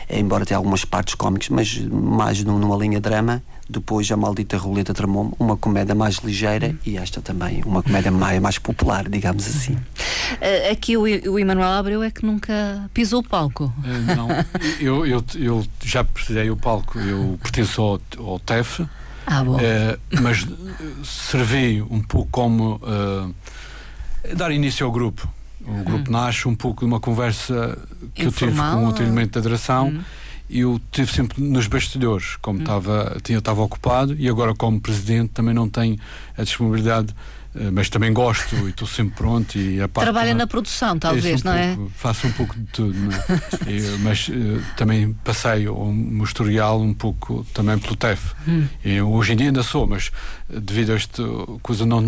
[0.09, 3.41] embora tenha algumas partes cómicas, mas mais numa linha drama.
[3.69, 8.41] Depois a maldita roleta tramou uma comédia mais ligeira e esta também, uma comédia mais,
[8.41, 9.77] mais popular, digamos assim.
[10.39, 13.65] Eh, aqui o, o Emanuel Abreu é que nunca pisou o palco.
[13.79, 14.27] Uh, não,
[14.79, 18.87] eu, eu, eu já pisei o palco, eu pertenço ao, ao TEF,
[19.25, 19.57] ah, bom.
[19.57, 20.47] Uh, mas
[21.03, 23.35] servi um pouco como uh,
[24.33, 25.27] dar início ao grupo.
[25.65, 27.77] O grupo nasce um pouco de uma conversa
[28.13, 30.01] que Informal, eu tive com outro elemento da direção hum.
[30.49, 33.37] e eu tive sempre nos bastidores, como estava hum.
[33.37, 35.97] estava ocupado e agora como presidente também não tenho
[36.37, 37.13] a disponibilidade
[37.71, 41.45] mas também gosto e estou sempre pronto e a parte trabalha na produção talvez um
[41.45, 43.71] não pouco, é faço um pouco de tudo é?
[43.71, 48.67] e, mas uh, também passei o historial um pouco também pelo TEF hum.
[48.83, 50.11] e hoje em dia ainda sou mas
[50.49, 51.23] eh, devido a esta
[51.61, 51.99] coisa não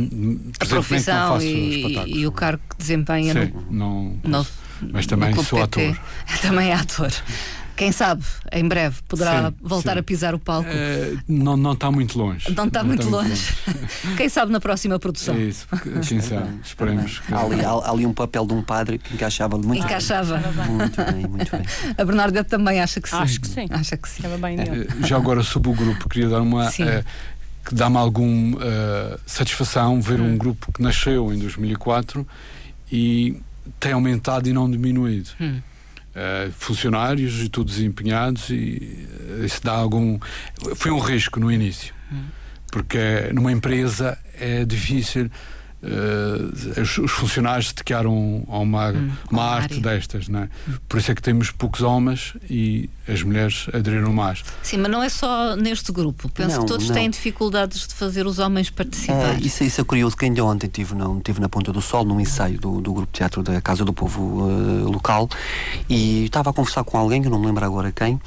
[0.60, 4.48] a profissão não faço e, e, o cargo que desempenha Sim, no, não, no,
[4.82, 5.98] mas também sou ator.
[6.42, 7.12] Também é ator
[7.80, 10.00] quem sabe, em breve, poderá sim, voltar sim.
[10.00, 10.68] a pisar o palco.
[10.70, 12.54] É, não, não está muito longe.
[12.54, 13.30] Não está muito, longe.
[13.30, 13.54] longe.
[14.18, 15.34] quem sabe na próxima produção.
[15.34, 15.66] É isso,
[16.06, 17.20] quem sabe, esperemos.
[17.20, 17.34] Que...
[17.34, 20.36] Há, ali, há, ali um papel de um padre que encaixava muito encaixava.
[20.40, 20.66] bem.
[20.72, 21.66] Muito bem, muito bem.
[21.98, 23.16] A Bernardette também acha que sim.
[23.16, 23.68] Acho que sim.
[23.70, 24.24] Acha que sim.
[24.42, 26.68] Bem é, já agora, sobre o grupo, queria dar uma.
[26.68, 27.06] É,
[27.64, 30.34] que dá-me alguma uh, satisfação ver hum.
[30.34, 32.28] um grupo que nasceu em 2004
[32.92, 33.42] e
[33.80, 35.30] tem aumentado e não diminuído.
[35.40, 35.62] Hum.
[36.10, 39.08] Uh, funcionários e todos empenhados e
[39.40, 40.20] uh, isso dá algum
[40.76, 42.24] foi um risco no início hum.
[42.72, 45.30] porque numa empresa é difícil
[45.84, 49.82] uh, os, os, funcionários se dedicaram a uma, hum, uma arte área.
[49.82, 50.50] destas, não é?
[50.88, 54.44] Por isso é que temos poucos homens e as mulheres aderiram mais.
[54.62, 56.30] Sim, mas não é só neste grupo.
[56.30, 56.96] Penso não, que todos não.
[56.96, 59.36] têm dificuldades de fazer os homens participar.
[59.36, 62.06] É, isso, isso é curioso, que ainda ontem estive, não, tive na Ponta do Sol,
[62.06, 65.30] num ensaio do, do grupo de teatro da Casa do Povo uh, local
[65.90, 68.22] e estava a conversar com alguém, que não me lembro agora quem, uh,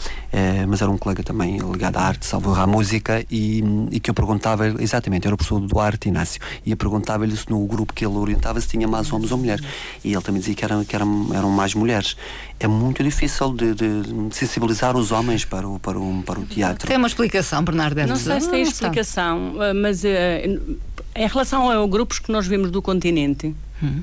[0.68, 4.14] mas era um colega também ligado à arte, salvo à música, e, e que eu
[4.14, 8.04] perguntava, exatamente, era o professor do Arte Inácio, e eu perguntava-lhe se no grupo que
[8.04, 9.64] ele orientava se tinha mais homens ou mulheres.
[10.04, 12.16] E ele também dizia que eram, que eram, eram mais mulheres.
[12.58, 16.86] É muito difícil de, de sensibilizar os homens para o, para o, para o teatro.
[16.86, 18.06] Tem uma explicação, Bernardo?
[18.06, 20.78] Não sei se tem explicação, eh, mas uh,
[21.16, 24.00] em relação aos grupos que nós vemos do continente, hum.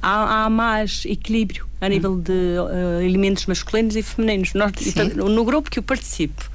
[0.00, 4.52] há, há, mais equilíbrio a nível de uh, elementos masculinos e femininos.
[4.54, 6.50] Nós, então, no grupo que eu participo,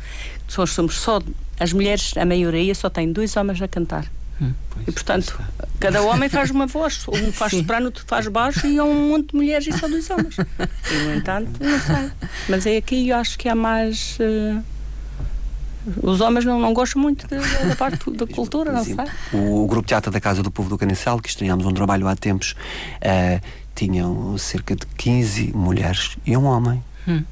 [0.47, 1.21] somos só
[1.59, 4.05] as mulheres, a maioria só tem dois homens a cantar.
[4.41, 4.53] Hum.
[4.87, 5.39] E portanto,
[5.79, 7.05] cada homem faz uma voz.
[7.09, 7.59] Um faz Sim.
[7.59, 10.35] soprano, outro faz baixo e há um monte de mulheres e só dois homens.
[10.37, 12.11] E no entanto, não sei.
[12.47, 14.17] Mas é aqui eu acho que há mais.
[14.19, 14.63] Uh,
[16.03, 18.95] os homens não, não gostam muito da, da parte da cultura, não sei.
[19.31, 22.15] O, o, Grupo Teatro da Casa do Povo do Caniçal, que estreámos um trabalho há
[22.15, 22.55] tempos,
[23.01, 23.41] uh,
[23.73, 26.83] tinham cerca de 15 mulheres e um homem.
[27.07, 27.23] Hum.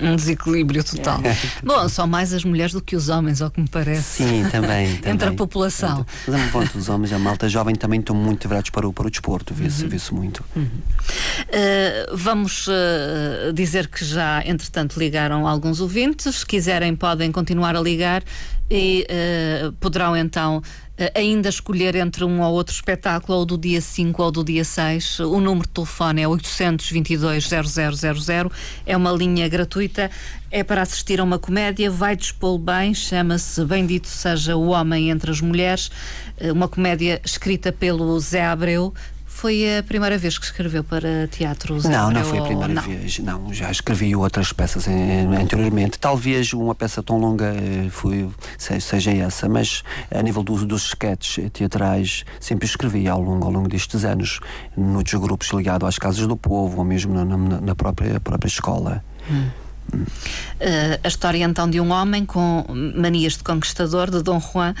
[0.00, 1.20] Um desequilíbrio total.
[1.24, 1.36] É.
[1.62, 4.24] Bom, são mais as mulheres do que os homens, ao que me parece.
[4.24, 4.96] Sim, também.
[4.98, 5.12] também.
[5.12, 6.06] Entre a população.
[6.26, 8.92] Mas é um ponto, os homens, a malta jovem também estão muito virados para o,
[8.92, 9.88] para o desporto, vê-se uhum.
[9.88, 10.44] vê muito.
[10.56, 10.62] Uhum.
[10.64, 16.34] Uh, vamos uh, dizer que já, entretanto, ligaram alguns ouvintes.
[16.34, 18.22] Se quiserem, podem continuar a ligar
[18.70, 20.62] e uh, poderão então
[20.98, 24.64] eh, ainda escolher entre um ou outro espetáculo, ou do dia 5 ou do dia
[24.64, 25.20] 6.
[25.20, 28.52] O número de telefone é 822 0000,
[28.84, 30.10] é uma linha gratuita,
[30.50, 35.30] é para assistir a uma comédia, vai dispô-lo bem, chama-se Bendito Seja o Homem entre
[35.30, 35.88] as Mulheres,
[36.36, 38.92] eh, uma comédia escrita pelo Zé Abreu,
[39.38, 41.80] foi a primeira vez que escreveu para teatro?
[41.88, 42.82] Não, não foi a primeira não?
[42.82, 43.20] vez.
[43.20, 45.96] Não, já escrevi outras peças anteriormente.
[45.96, 51.50] Talvez uma peça tão longa eh, foi, seja essa, mas a nível do, dos sketches
[51.52, 54.40] teatrais sempre escrevi ao longo, ao longo destes anos,
[54.76, 59.04] noutros grupos ligados às casas do povo ou mesmo na, na, na própria, própria escola.
[59.30, 59.46] Hum.
[59.94, 62.64] Uh, a história então de um homem com
[62.96, 64.74] manias de conquistador, de Dom Juan,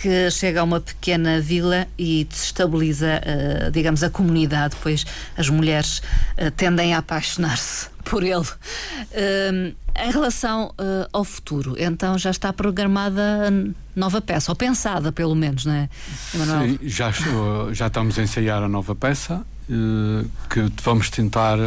[0.00, 5.98] que chega a uma pequena vila e desestabiliza, uh, digamos, a comunidade, pois as mulheres
[5.98, 8.40] uh, tendem a apaixonar-se por ele.
[8.40, 10.74] Uh, em relação
[11.12, 13.48] ao futuro, então já está programada
[13.94, 15.88] nova peça, ou pensada pelo menos, não é?
[16.32, 17.12] Sim, já,
[17.72, 19.46] já estamos a ensaiar a nova peça,
[20.50, 21.58] que vamos tentar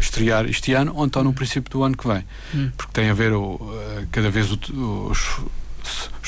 [0.00, 2.24] estrear este ano ou então no princípio do ano que vem.
[2.52, 2.72] Hum.
[2.76, 3.60] Porque tem a ver, o,
[4.10, 4.58] cada vez o,
[5.08, 5.38] os,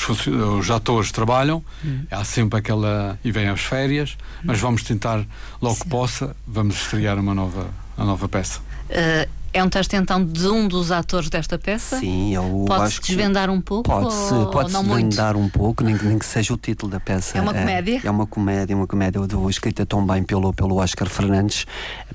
[0.09, 2.05] os, os, atores trabalham, hum.
[2.09, 3.19] há sempre aquela.
[3.23, 5.25] e vêm as férias, mas vamos tentar,
[5.61, 5.83] logo Sim.
[5.83, 7.67] que possa, vamos estrear uma nova,
[7.97, 8.59] uma nova peça.
[8.89, 11.99] Uh, é um texto então de um dos atores desta peça?
[11.99, 13.89] Sim, eu pode acho desvendar um pouco?
[13.89, 17.37] Pode-se pode desvendar um pouco, nem, nem, que seja o título da peça.
[17.37, 18.01] É uma comédia?
[18.03, 21.65] É, é uma comédia, uma comédia do, escrita tão bem pelo, pelo Oscar Fernandes.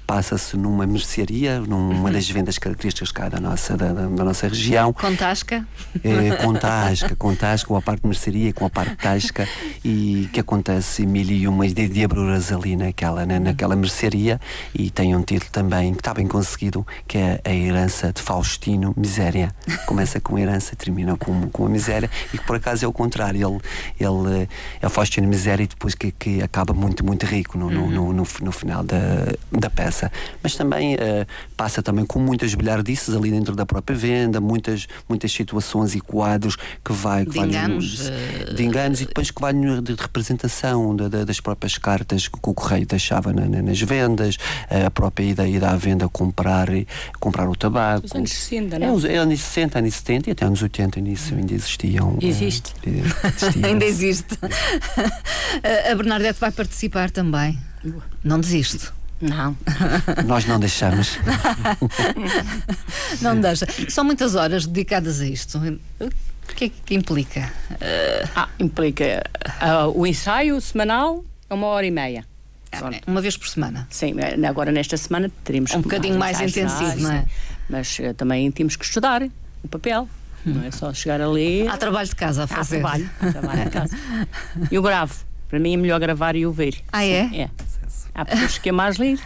[0.06, 4.92] Passa-se numa mercearia, numa das vendas características cá da nossa, da, da nossa região.
[4.92, 5.66] Com tasca?
[6.04, 9.48] É, com tasca, com tasca, com a parte de mercearia, com a parte tasca.
[9.84, 14.40] E que acontece mil e uma de diabruras ali naquela, na, naquela mercearia.
[14.74, 18.20] E tem um título também que está bem conseguido, que é é a herança de
[18.20, 19.54] Faustino, Miséria.
[19.86, 22.92] Começa com a herança, termina com, com a miséria, e que por acaso é o
[22.92, 23.60] contrário.
[23.98, 24.48] Ele, ele
[24.80, 28.12] é o Faustino Miséria e depois que, que acaba muito, muito rico no, no, no,
[28.12, 28.98] no, no final da,
[29.50, 30.10] da peça.
[30.42, 35.32] Mas também uh, passa também com muitas bilhardices ali dentro da própria venda, muitas, muitas
[35.32, 37.24] situações e quadros que vai.
[37.24, 37.98] Que de vai enganos.
[37.98, 42.54] Nos, de enganos e depois que vai de representação de, das próprias cartas que o
[42.54, 44.36] Correio deixava na, na, nas vendas,
[44.84, 46.68] a própria ideia da venda comprar
[47.24, 48.04] comprar o tabaco.
[48.04, 49.12] Os anos 60, não é?
[49.12, 52.18] É, anos 60, anos 70 e até anos 80 nisso ainda existiam.
[52.20, 52.74] Existe.
[52.86, 54.38] Uh, ainda existe.
[55.90, 57.58] a Bernadette vai participar também.
[58.22, 58.92] Não desisto.
[59.20, 59.56] Não.
[60.26, 61.18] Nós não deixamos.
[63.22, 63.66] não deixa.
[63.88, 65.58] São muitas horas dedicadas a isto.
[65.58, 67.50] O que é que implica?
[68.36, 69.24] Ah, implica
[69.62, 72.26] uh, o ensaio semanal é uma hora e meia.
[72.74, 73.86] É, uma vez por semana?
[73.90, 77.24] Sim, é, agora nesta semana teremos um bocadinho mais, mais intensivo, não é?
[77.68, 79.22] Mas uh, também temos que estudar
[79.62, 80.08] o papel.
[80.46, 80.54] Hum.
[80.54, 81.66] Não é só chegar ali.
[81.66, 82.76] Há trabalho de casa a fazer.
[82.76, 83.96] Há trabalho, há trabalho de casa.
[84.70, 85.14] E o gravo.
[85.48, 86.82] Para mim é melhor gravar e ouvir.
[86.92, 87.42] Ah, é?
[87.42, 87.50] É.
[88.14, 89.18] Há pessoas que é mais ler.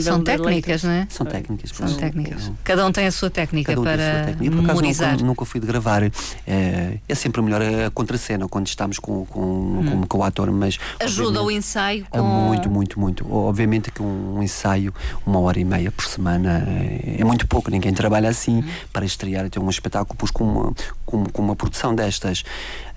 [0.00, 1.06] São técnicas, não é?
[1.08, 1.70] São técnicas.
[1.70, 2.52] São técnicas.
[2.62, 4.54] Cada um tem a sua técnica um para técnica.
[4.54, 5.12] memorizar.
[5.12, 6.02] Nunca, nunca, fui de gravar.
[6.46, 9.86] É, é sempre melhor a contracena quando estamos com, com, hum.
[9.90, 10.78] com, com, o ator, mas.
[11.00, 12.22] Ajuda o ensaio com...
[12.22, 13.32] Muito, muito, muito.
[13.32, 14.92] Obviamente que um, ensaio,
[15.24, 17.70] uma hora e meia por semana, é, é muito pouco.
[17.70, 18.64] Ninguém trabalha assim hum.
[18.92, 20.74] para estrear até um espetáculo pois, com, uma,
[21.06, 22.44] com, com uma produção destas.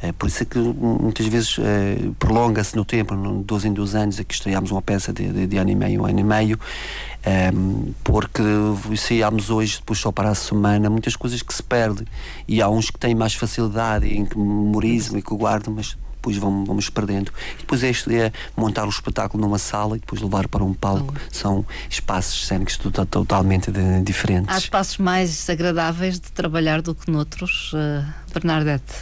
[0.02, 3.98] É, por isso é que muitas vezes é, prolonga-se no tempo, de 12 em 12
[3.98, 6.60] anos, que estreámos uma peça de, de, de ano e meio, um ano e meio,
[7.24, 7.52] é,
[8.04, 8.42] porque
[8.96, 12.06] saímos hoje, depois só para a semana, muitas coisas que se perdem.
[12.48, 16.38] E há uns que têm mais facilidade em que memorizam e que guardam, mas depois
[16.38, 17.32] vamos, vamos perdendo.
[17.56, 21.14] E depois é, é montar o espetáculo numa sala e depois levar para um palco.
[21.16, 21.20] Oh.
[21.32, 24.54] São espaços cênicos totalmente de, diferentes.
[24.54, 28.94] Há espaços mais agradáveis de trabalhar do que noutros, uh, Bernadette?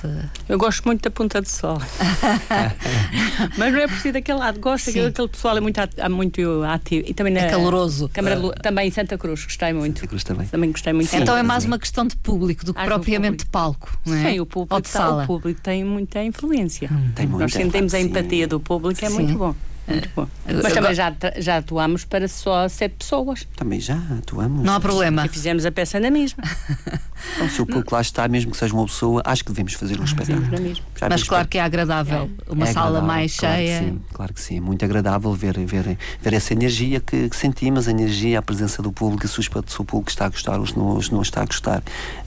[0.48, 1.82] Eu gosto muito da Ponta do Sol.
[3.58, 4.60] Mas não é por si daquele lado.
[4.60, 7.06] Gosto daquele aquele pessoal é muito, muito ativo.
[7.08, 8.10] E também na, é caloroso.
[8.10, 8.54] Câmara, uh.
[8.62, 10.00] Também em Santa Cruz, gostei muito.
[10.00, 10.48] Santa Cruz também.
[10.48, 11.10] Também gostei muito.
[11.10, 13.98] Sim, então é mais uma questão de público do que Acho propriamente de palco.
[14.06, 14.32] Não é?
[14.32, 15.24] Sim, o público, de sala.
[15.24, 16.90] o público tem muita influência.
[16.92, 17.12] Hum.
[17.16, 19.16] Tem Nós sentimos a empatia do público, é Sim.
[19.16, 19.56] muito bom.
[19.88, 20.28] Muito bom.
[20.46, 23.48] Mas também já, já atuamos para só sete pessoas.
[23.56, 24.64] Também já atuamos.
[24.64, 25.26] Não há problema.
[25.26, 26.44] E fizemos a peça na mesma.
[27.36, 30.00] então, se o público lá está, mesmo que seja uma pessoa, acho que devemos fazer
[30.00, 30.76] um ah, espetáculo.
[31.10, 32.30] Mas claro que é agradável.
[32.48, 32.52] É.
[32.52, 33.80] Uma é sala agradável, mais claro cheia.
[33.80, 34.58] Que sim, claro que sim.
[34.58, 38.82] É muito agradável ver, ver, ver essa energia que, que sentimos, a energia, a presença
[38.82, 41.46] do público, se o, público está a gostar ou se não, se não está a
[41.46, 41.84] gostar.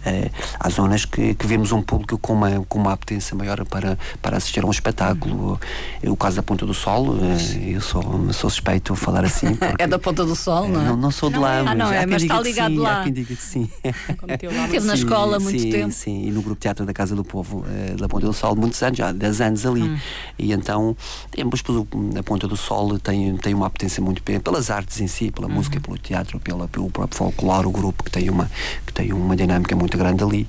[0.06, 3.98] É, há zonas que, que vemos um público com uma, com uma apetência maior para,
[4.22, 5.58] para assistir a um espetáculo.
[6.02, 6.12] Uhum.
[6.12, 7.16] O caso da Ponta do Sol,
[7.56, 9.46] é, eu sou, sou suspeito de falar assim.
[9.78, 10.84] é da Ponta do Sol, não é?
[10.86, 11.62] Não, não sou de lá, é.
[11.62, 13.00] mas, ah, não é, mas está ligado sim, lá.
[13.00, 13.70] Há quem diga que sim.
[13.84, 15.92] Esteve na escola há muito sim, tempo.
[15.92, 18.82] Sim, e no grupo Teatro da Casa do Povo uh, da Ponta do Sol, muitos
[18.82, 19.82] anos, já 10 anos ali.
[19.82, 19.98] Hum.
[20.38, 20.96] E então,
[21.34, 21.62] depois
[22.18, 25.54] a Ponta do Sol tem, tem uma apetência muito pelas artes em si, pela uhum.
[25.54, 28.50] música, pelo teatro, pela, pelo próprio folclore, o grupo que tem uma,
[28.86, 30.48] que tem uma dinâmica muito grande ali.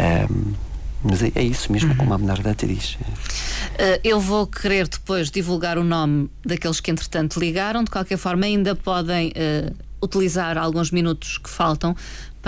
[0.00, 0.67] Um,
[1.02, 1.96] mas é, é, isso mesmo, uhum.
[1.96, 2.94] como a Bernadette diz.
[2.94, 7.84] Uh, eu vou querer depois divulgar o nome daqueles que entretanto ligaram.
[7.84, 11.94] De qualquer forma, ainda podem uh, utilizar alguns minutos que faltam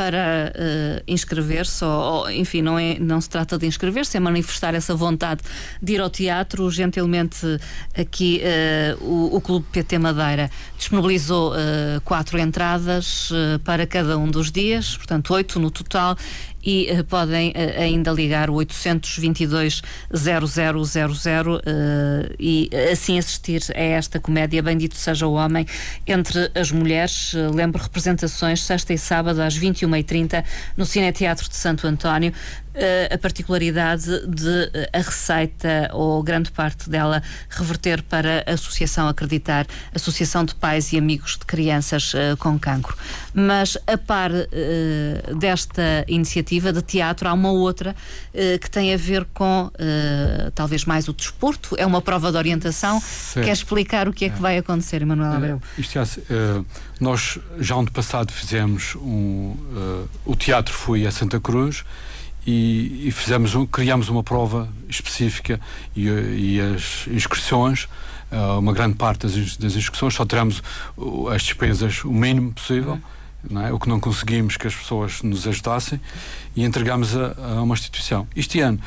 [0.00, 4.74] para uh, inscrever-se, ou, ou, enfim, não, é, não se trata de inscrever-se, é manifestar
[4.74, 5.42] essa vontade
[5.82, 6.70] de ir ao teatro.
[6.70, 7.44] Gentilmente,
[7.94, 13.30] aqui uh, o, o, Clube PT Madeira disponibilizou uh, quatro entradas
[13.64, 16.16] para cada um dos dias, portanto, oito no total,
[16.64, 19.82] e uh, podem uh, ainda ligar o 822
[20.14, 21.60] 0000 uh,
[22.38, 25.66] e assim assistir a esta comédia Bendito Seja o Homem
[26.06, 27.34] entre as mulheres.
[27.34, 30.44] Uh, lembro representações sexta e sábado às 21 21h30,
[30.76, 32.32] no Cine Teatro de Santo António.
[32.72, 39.08] Uh, a particularidade de uh, a receita, ou grande parte dela, reverter para a Associação
[39.08, 42.96] Acreditar, Associação de Pais e Amigos de Crianças uh, com Cancro.
[43.34, 44.30] Mas, a par
[45.38, 47.94] desta iniciativa de teatro, há uma outra
[48.60, 49.70] que tem a ver com
[50.54, 53.00] talvez mais o desporto, é uma prova de orientação.
[53.00, 53.46] Certo.
[53.46, 54.40] Quer explicar o que é que é.
[54.40, 55.62] vai acontecer, Emanuel Abreu?
[55.78, 56.02] isto é,
[56.98, 59.56] nós já ano passado fizemos um,
[60.24, 61.84] o teatro foi a Santa Cruz
[62.50, 65.60] e, e fizemos um, criamos uma prova específica
[65.94, 67.84] e, e as inscrições
[68.32, 70.62] uh, uma grande parte das, das inscrições só teremos
[71.32, 72.98] as despesas o mínimo possível
[73.48, 73.60] uhum.
[73.60, 73.72] é?
[73.72, 76.00] o que não conseguimos que as pessoas nos ajudassem
[76.56, 78.80] e entregamos a, a uma instituição este ano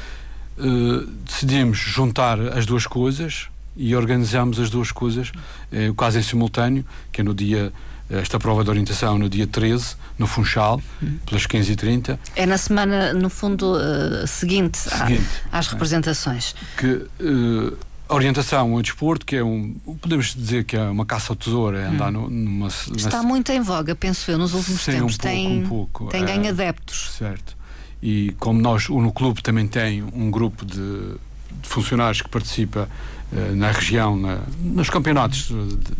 [0.57, 3.47] uh, decidimos juntar as duas coisas
[3.77, 7.71] e organizamos as duas coisas uh, quase em simultâneo que é no dia
[8.09, 11.17] esta prova de orientação no dia 13, no Funchal, hum.
[11.25, 12.17] pelas 15h30.
[12.35, 16.55] É na semana, no fundo, uh, seguinte, seguinte à, às representações.
[16.77, 17.77] Que uh,
[18.07, 19.73] a orientação ao desporto, que é um.
[20.01, 22.29] Podemos dizer que é uma caça ao tesouro, é andar hum.
[22.29, 22.67] numa.
[22.67, 25.15] Está muito em voga, penso eu, nos últimos Sim, tempos.
[25.15, 26.07] Um pouco, tem, um pouco.
[26.07, 27.11] Tem ganho é, adeptos.
[27.17, 27.55] Certo.
[28.01, 32.89] E como nós, no clube também tem um grupo de, de funcionários que participa
[33.31, 35.49] uh, na região, na, nos campeonatos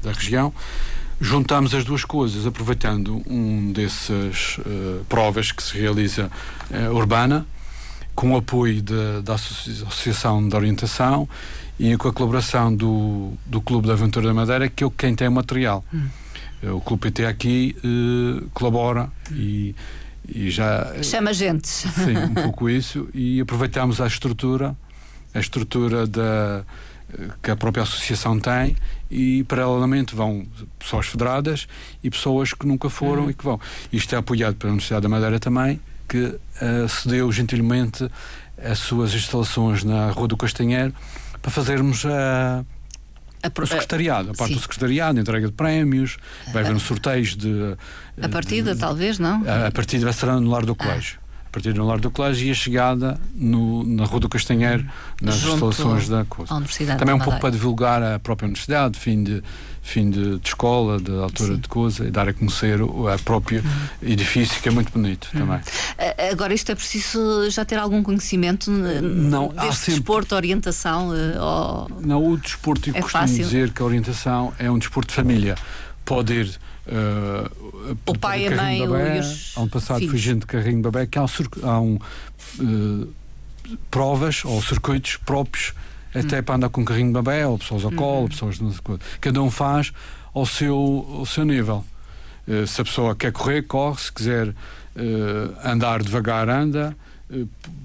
[0.04, 0.54] da região,
[1.24, 6.30] juntamos as duas coisas, aproveitando um dessas uh, provas que se realiza
[6.70, 7.48] uh, urbana,
[8.14, 11.28] com o apoio de, da Associação de Orientação
[11.80, 15.30] e com a colaboração do, do Clube da Aventura da Madeira, que é quem tem
[15.30, 15.84] o material.
[15.94, 16.08] Hum.
[16.62, 17.76] Uh, o Clube PT aqui
[18.54, 19.74] colabora e,
[20.28, 20.94] e já.
[21.02, 21.68] Chama gente.
[21.68, 23.08] Sim, um pouco isso.
[23.14, 24.76] E aproveitamos a estrutura,
[25.34, 26.66] a estrutura da
[27.42, 28.76] que a própria associação tem
[29.14, 30.44] e paralelamente vão
[30.80, 31.68] pessoas federadas
[32.04, 33.30] e pessoas que nunca foram uhum.
[33.30, 33.60] e que vão.
[33.92, 38.10] Isto é apoiado pela Universidade da Madeira também, que uh, cedeu gentilmente
[38.58, 40.94] as suas instalações na Rua do Castanheiro
[41.42, 42.66] para fazermos a.
[43.44, 44.56] A, o secretariado, a parte sim.
[44.56, 46.16] do secretariado, entrega de prémios,
[46.54, 47.76] vai haver um sorteios de.
[48.22, 49.44] A partida, de, talvez, não?
[49.46, 50.76] A, a partida vai ser no lar do ah.
[50.76, 51.23] colégio
[51.54, 54.84] partir do lar do colégio e a chegada no, na Rua do Castanheiro,
[55.22, 56.52] nas Junto instalações da coisa.
[56.98, 59.44] Também um pouco para divulgar a própria universidade, fim de,
[59.84, 61.60] fim de, de escola, de altura Sim.
[61.60, 64.10] de coisa, e dar a conhecer o a próprio uhum.
[64.10, 65.42] edifício, que é muito bonito uhum.
[65.42, 65.62] também.
[66.32, 69.94] Agora, isto é preciso já ter algum conhecimento não, deste sempre...
[70.00, 71.16] desporto, orientação?
[71.16, 71.88] Eh, ou...
[72.02, 73.44] Não, o desporto, eu é costumo fácil?
[73.44, 75.56] dizer que a orientação é um desporto de família.
[76.04, 80.12] Pode ir Uh, o pai, a mãe babé, os Ano passado filhos.
[80.12, 81.28] fui gente de carrinho de babé que há, um,
[81.64, 82.00] há um,
[82.60, 83.14] uh,
[83.90, 85.74] provas ou circuitos próprios
[86.14, 86.44] até hum.
[86.44, 87.96] para andar com carrinho de babé ou pessoas ao hum.
[87.96, 88.60] colo, pessoas
[89.22, 89.94] cada um faz
[90.34, 90.76] ao seu,
[91.20, 91.86] ao seu nível.
[92.46, 94.54] Uh, se a pessoa quer correr, corre, se quiser
[95.64, 96.96] andar devagar, anda,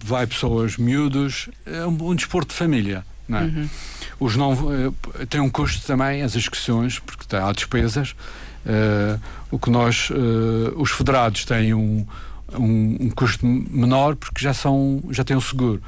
[0.04, 3.02] vai pessoas miúdos, é um, um desporto de família.
[3.26, 3.42] Não é?
[3.44, 3.68] Uhum.
[4.20, 4.54] Os não,
[5.30, 8.14] tem um custo também, as inscrições, porque há despesas,
[8.66, 12.06] Uh, o que nós, uh, os federados têm um,
[12.52, 15.82] um, um, custo menor porque já são, já têm um seguro,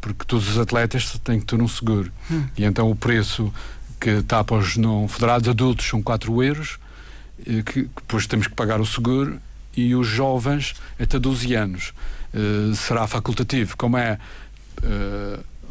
[0.00, 2.10] porque todos os atletas têm que ter um seguro.
[2.30, 2.44] Hum.
[2.56, 3.52] E então o preço
[4.00, 6.78] que está para os não federados adultos são 4 euros,
[7.46, 9.38] eh, que depois temos que pagar o seguro,
[9.76, 11.92] e os jovens até 12 anos
[12.34, 14.18] uh, será facultativo, como é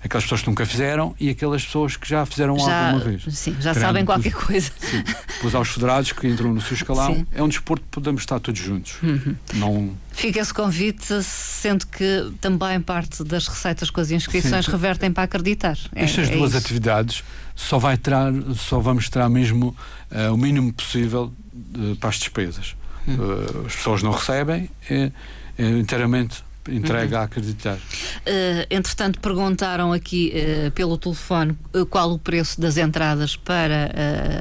[0.05, 3.25] aquelas pessoas que nunca fizeram e aquelas pessoas que já fizeram já, alguma vez.
[3.31, 4.71] Sim, já sabem qualquer coisa.
[4.79, 5.03] Sim.
[5.35, 7.15] Depois aos federados que entram no seu escalão.
[7.15, 7.27] Sim.
[7.33, 8.97] É um desporto que podemos estar todos juntos.
[9.03, 9.35] Uhum.
[9.55, 9.97] Não...
[10.11, 14.71] Fica esse convite, sendo que também parte das receitas com as inscrições Sim.
[14.71, 15.79] revertem para acreditar.
[15.95, 16.59] É, Estas é duas isso.
[16.59, 17.25] atividades
[17.55, 18.13] só, vai ter,
[18.57, 19.75] só vamos ter mesmo
[20.11, 22.75] uh, o mínimo possível de, para as despesas.
[23.07, 23.17] Hum.
[23.19, 25.11] Uh, as pessoas não recebem, é,
[25.59, 27.21] é inteiramente entregue uhum.
[27.21, 27.75] a acreditar.
[27.75, 33.91] Uh, entretanto, perguntaram aqui uh, pelo telefone uh, qual o preço das entradas para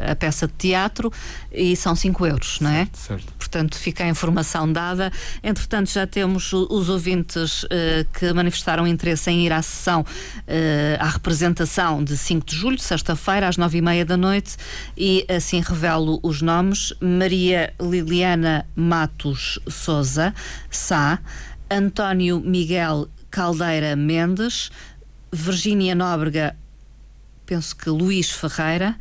[0.09, 1.11] a peça de teatro
[1.51, 2.88] e são 5 euros, não é?
[2.93, 3.34] Certo, certo.
[3.34, 5.11] Portanto, fica a informação dada.
[5.43, 7.65] Entretanto, já temos os ouvintes
[8.13, 10.05] que manifestaram interesse em ir à sessão,
[10.99, 14.55] à representação de 5 de julho, sexta-feira, às 9 e meia da noite,
[14.97, 20.34] e assim revelo os nomes: Maria Liliana Matos Souza,
[20.69, 21.19] Sá.
[21.72, 24.69] António Miguel Caldeira Mendes,
[25.32, 26.53] Virgínia Nóbrega,
[27.45, 28.97] penso que Luís Ferreira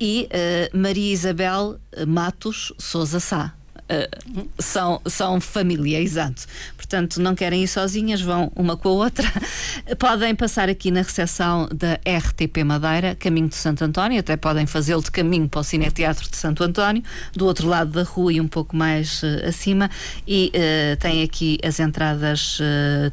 [0.00, 0.26] e
[0.72, 3.57] uh, Maria Isabel Matos Souza Sá.
[3.90, 6.44] Uh, são, são família, exato.
[6.76, 9.26] Portanto, não querem ir sozinhas, vão uma com a outra.
[9.98, 15.02] Podem passar aqui na recepção da RTP Madeira, caminho de Santo António, até podem fazê-lo
[15.02, 18.48] de caminho para o Cineteatro de Santo António, do outro lado da rua e um
[18.48, 19.90] pouco mais uh, acima.
[20.26, 22.58] E uh, têm aqui as entradas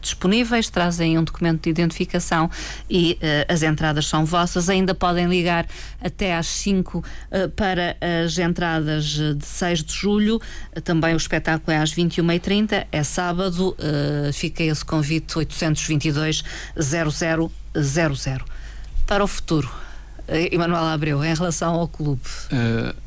[0.01, 2.49] disponíveis, trazem um documento de identificação
[2.89, 3.17] e
[3.47, 4.69] as entradas são vossas.
[4.69, 5.65] Ainda podem ligar
[6.01, 7.03] até às 5
[7.55, 7.95] para
[8.25, 10.41] as entradas de 6 de julho.
[10.83, 16.43] Também o espetáculo é às 21h30, é sábado, uh, fica esse convite 822
[16.75, 17.51] 0000.
[19.07, 19.69] Para o futuro,
[20.27, 22.21] uh, Emanuel Abreu, em relação ao clube.
[22.51, 23.05] Uh,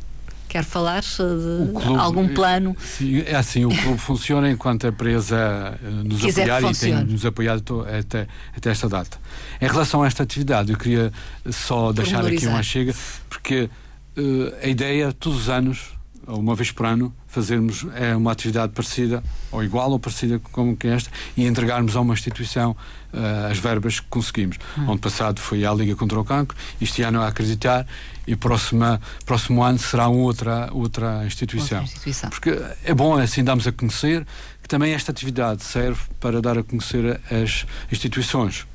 [0.49, 2.75] Quer falar de clube, algum plano?
[2.81, 7.27] Sim, é assim, o clube funciona enquanto a empresa nos Quiser apoiar e tem nos
[7.27, 9.19] apoiado até, até esta data.
[9.61, 11.13] Em relação a esta atividade, eu queria
[11.51, 12.95] só deixar aqui uma chega,
[13.29, 13.69] porque
[14.17, 15.98] uh, a ideia, todos os anos,
[16.29, 20.87] uma vez por ano, fazermos é, uma atividade parecida, ou igual ou parecida com que
[20.87, 22.77] esta, e entregarmos a uma instituição
[23.13, 24.59] uh, as verbas que conseguimos.
[24.77, 24.91] Hum.
[24.91, 27.87] Ano passado foi a Liga contra o Cancro, este ano a Acreditar,
[28.27, 31.81] e próxima, próximo ano será outra, outra instituição.
[31.81, 32.31] outra, instituição.
[32.31, 34.27] Porque é bom, assim damos a conhecer,
[34.63, 38.67] que também esta atividade serve para dar a conhecer as instituições.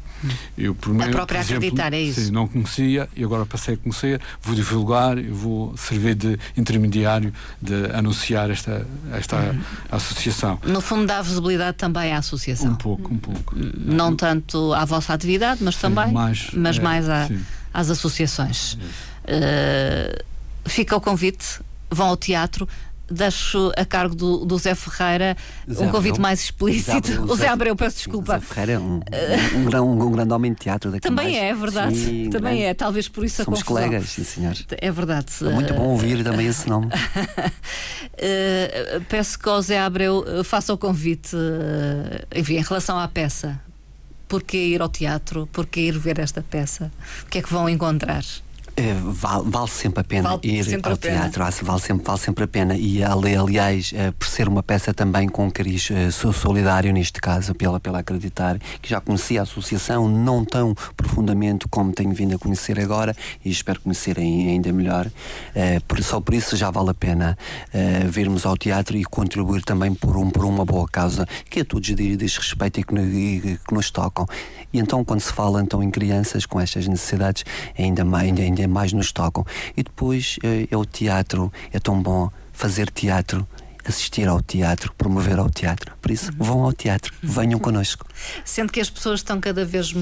[0.57, 2.21] Eu, a própria exemplo, acreditar, é isso?
[2.21, 7.33] Sim, não conhecia e agora passei a conhecer, vou divulgar e vou servir de intermediário
[7.61, 9.61] de anunciar esta, esta uhum.
[9.91, 10.59] associação.
[10.63, 12.71] No fundo, dá visibilidade também à associação.
[12.71, 13.55] Um pouco, um pouco.
[13.55, 17.29] Não tanto à vossa atividade, mas sim, também, mais, mas é, mais à,
[17.73, 18.73] às associações.
[18.73, 20.23] Uh,
[20.65, 21.59] fica o convite,
[21.89, 22.67] vão ao teatro
[23.11, 25.35] deixo a cargo do, do Zé Ferreira
[25.69, 26.21] Zé um convite Abreu.
[26.21, 27.07] mais explícito.
[27.11, 28.39] Zé o Zé Abreu, peço desculpa.
[28.39, 29.01] Zé Ferreira é um,
[29.55, 31.43] um, um, um grande homem de teatro daqui Também mais.
[31.43, 31.95] é, verdade.
[31.95, 32.63] Sim, Também grande.
[32.63, 33.83] é, talvez por isso Somos a confusão.
[33.89, 34.55] colegas, sim senhor.
[34.71, 35.27] É verdade.
[35.41, 36.87] É muito bom ouvir também esse nome.
[36.87, 36.89] uh,
[39.09, 43.59] peço que o Zé Abreu eh, faça o convite, uh, enfim, em relação à peça.
[44.27, 45.47] Porquê ir ao teatro?
[45.51, 46.91] Porquê ir ver esta peça?
[47.23, 48.23] O que é que vão encontrar?
[48.75, 52.47] É, vale, vale, sempre a pena vale ir ao teatro, vale sempre, vale sempre a
[52.47, 52.75] pena.
[52.75, 57.79] E aliás, é, por ser uma peça também com cariz é, solidário, neste caso, pela,
[57.79, 62.79] pela Acreditar, que já conhecia a associação, não tão profundamente como tenho vindo a conhecer
[62.79, 63.15] agora,
[63.45, 65.07] e espero conhecer ainda melhor.
[65.87, 67.37] Por, só por isso já vale a pena
[68.09, 71.93] virmos ao teatro e contribuir também por, um, por uma boa causa, que a todos
[71.95, 74.25] diz respeito e que, e que nos tocam.
[74.73, 77.45] E então, quando se fala então, em crianças com estas necessidades,
[77.77, 78.23] ainda mais.
[78.23, 79.45] Ainda, ainda mais nos tocam.
[79.75, 83.47] E depois é, é o teatro, é tão bom fazer teatro
[83.85, 85.93] assistir ao teatro, promover ao teatro.
[86.01, 88.05] Por isso, vão ao teatro, venham connosco.
[88.45, 89.93] Sendo que as pessoas estão cada vez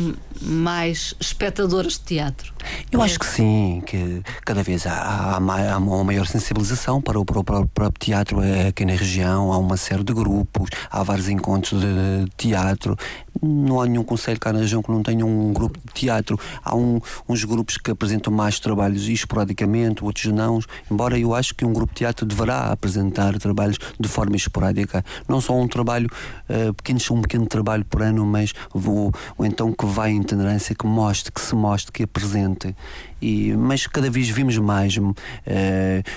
[0.42, 2.54] mais espectadoras de teatro.
[2.92, 7.26] Eu acho que sim, que cada vez há, há, há uma maior sensibilização para o
[7.26, 7.68] próprio,
[8.00, 12.96] teatro aqui na região, há uma série de grupos, há vários encontros de teatro.
[13.42, 16.40] Não há nenhum conselho cá na região que não tenha um grupo de teatro.
[16.64, 20.60] Há um, uns grupos que apresentam mais trabalhos esporadicamente, outros não.
[20.90, 25.04] Embora eu acho que um grupo de teatro deverá apresentar trabalhos de forma esporádica.
[25.28, 26.10] Não só um trabalho
[26.50, 30.76] uh, pequeno, um pequeno trabalho por ano, mas vou, ou então que vai em tendência,
[30.76, 32.76] que mostre, que se mostre, que apresente.
[33.22, 35.14] E, mas cada vez vimos mais uh,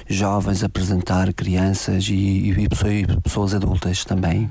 [0.08, 4.48] jovens apresentar, crianças e, e, pessoas, pessoas adultas também.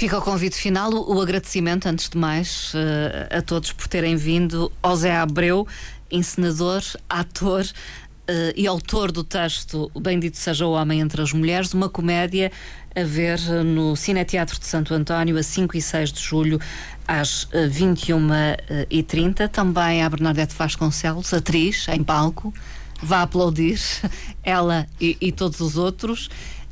[0.00, 4.72] Fica o convite final, o agradecimento, antes de mais, uh, a todos por terem vindo.
[4.82, 5.68] Ao Zé Abreu,
[6.10, 11.90] encenador, ator uh, e autor do texto Bendito Seja o Homem entre as Mulheres, uma
[11.90, 12.50] comédia
[12.96, 16.58] a ver no Cineteatro de Santo António a 5 e 6 de julho
[17.06, 19.40] às 21h30.
[19.40, 22.54] Eh, Também a Bernadette Vasconcelos, atriz, em palco,
[23.02, 23.78] vai aplaudir
[24.42, 26.30] ela e, e todos os outros.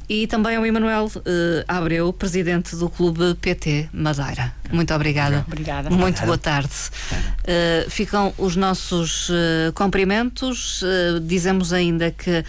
[0.08, 1.20] E também ao Emanuel uh,
[1.68, 4.54] Abreu, presidente do Clube PT Madeira.
[4.72, 5.44] Muito obrigada.
[5.46, 5.90] Obrigada.
[5.90, 6.72] Muito boa tarde.
[7.12, 10.82] Uh, ficam os nossos uh, cumprimentos.
[11.22, 12.44] dizemos ainda que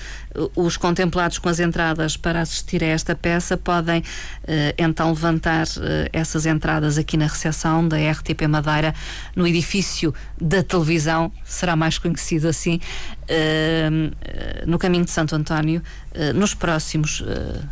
[0.56, 4.04] os contemplados com as entradas para assistir a esta peça podem
[4.78, 5.66] então levantar
[6.14, 8.94] essas entradas aqui na recepção da RTP Madeira,
[9.36, 12.80] no edifício da televisão, será mais conhecido assim,
[14.66, 15.82] no caminho de Santo António.
[16.36, 17.24] nos próximos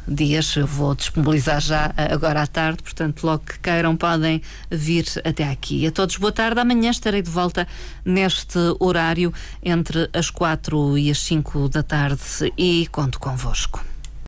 [0.08, 0.56] dias.
[0.56, 5.88] Eu vou disponibilizar já agora à tarde, portanto, logo que queiram, podem vir até aqui.
[5.88, 6.60] A todos, boa tarde.
[6.60, 7.68] Amanhã estarei de volta
[8.06, 9.34] neste horário
[9.64, 13.97] entre as quatro e as cinco da tarde e conto convosco.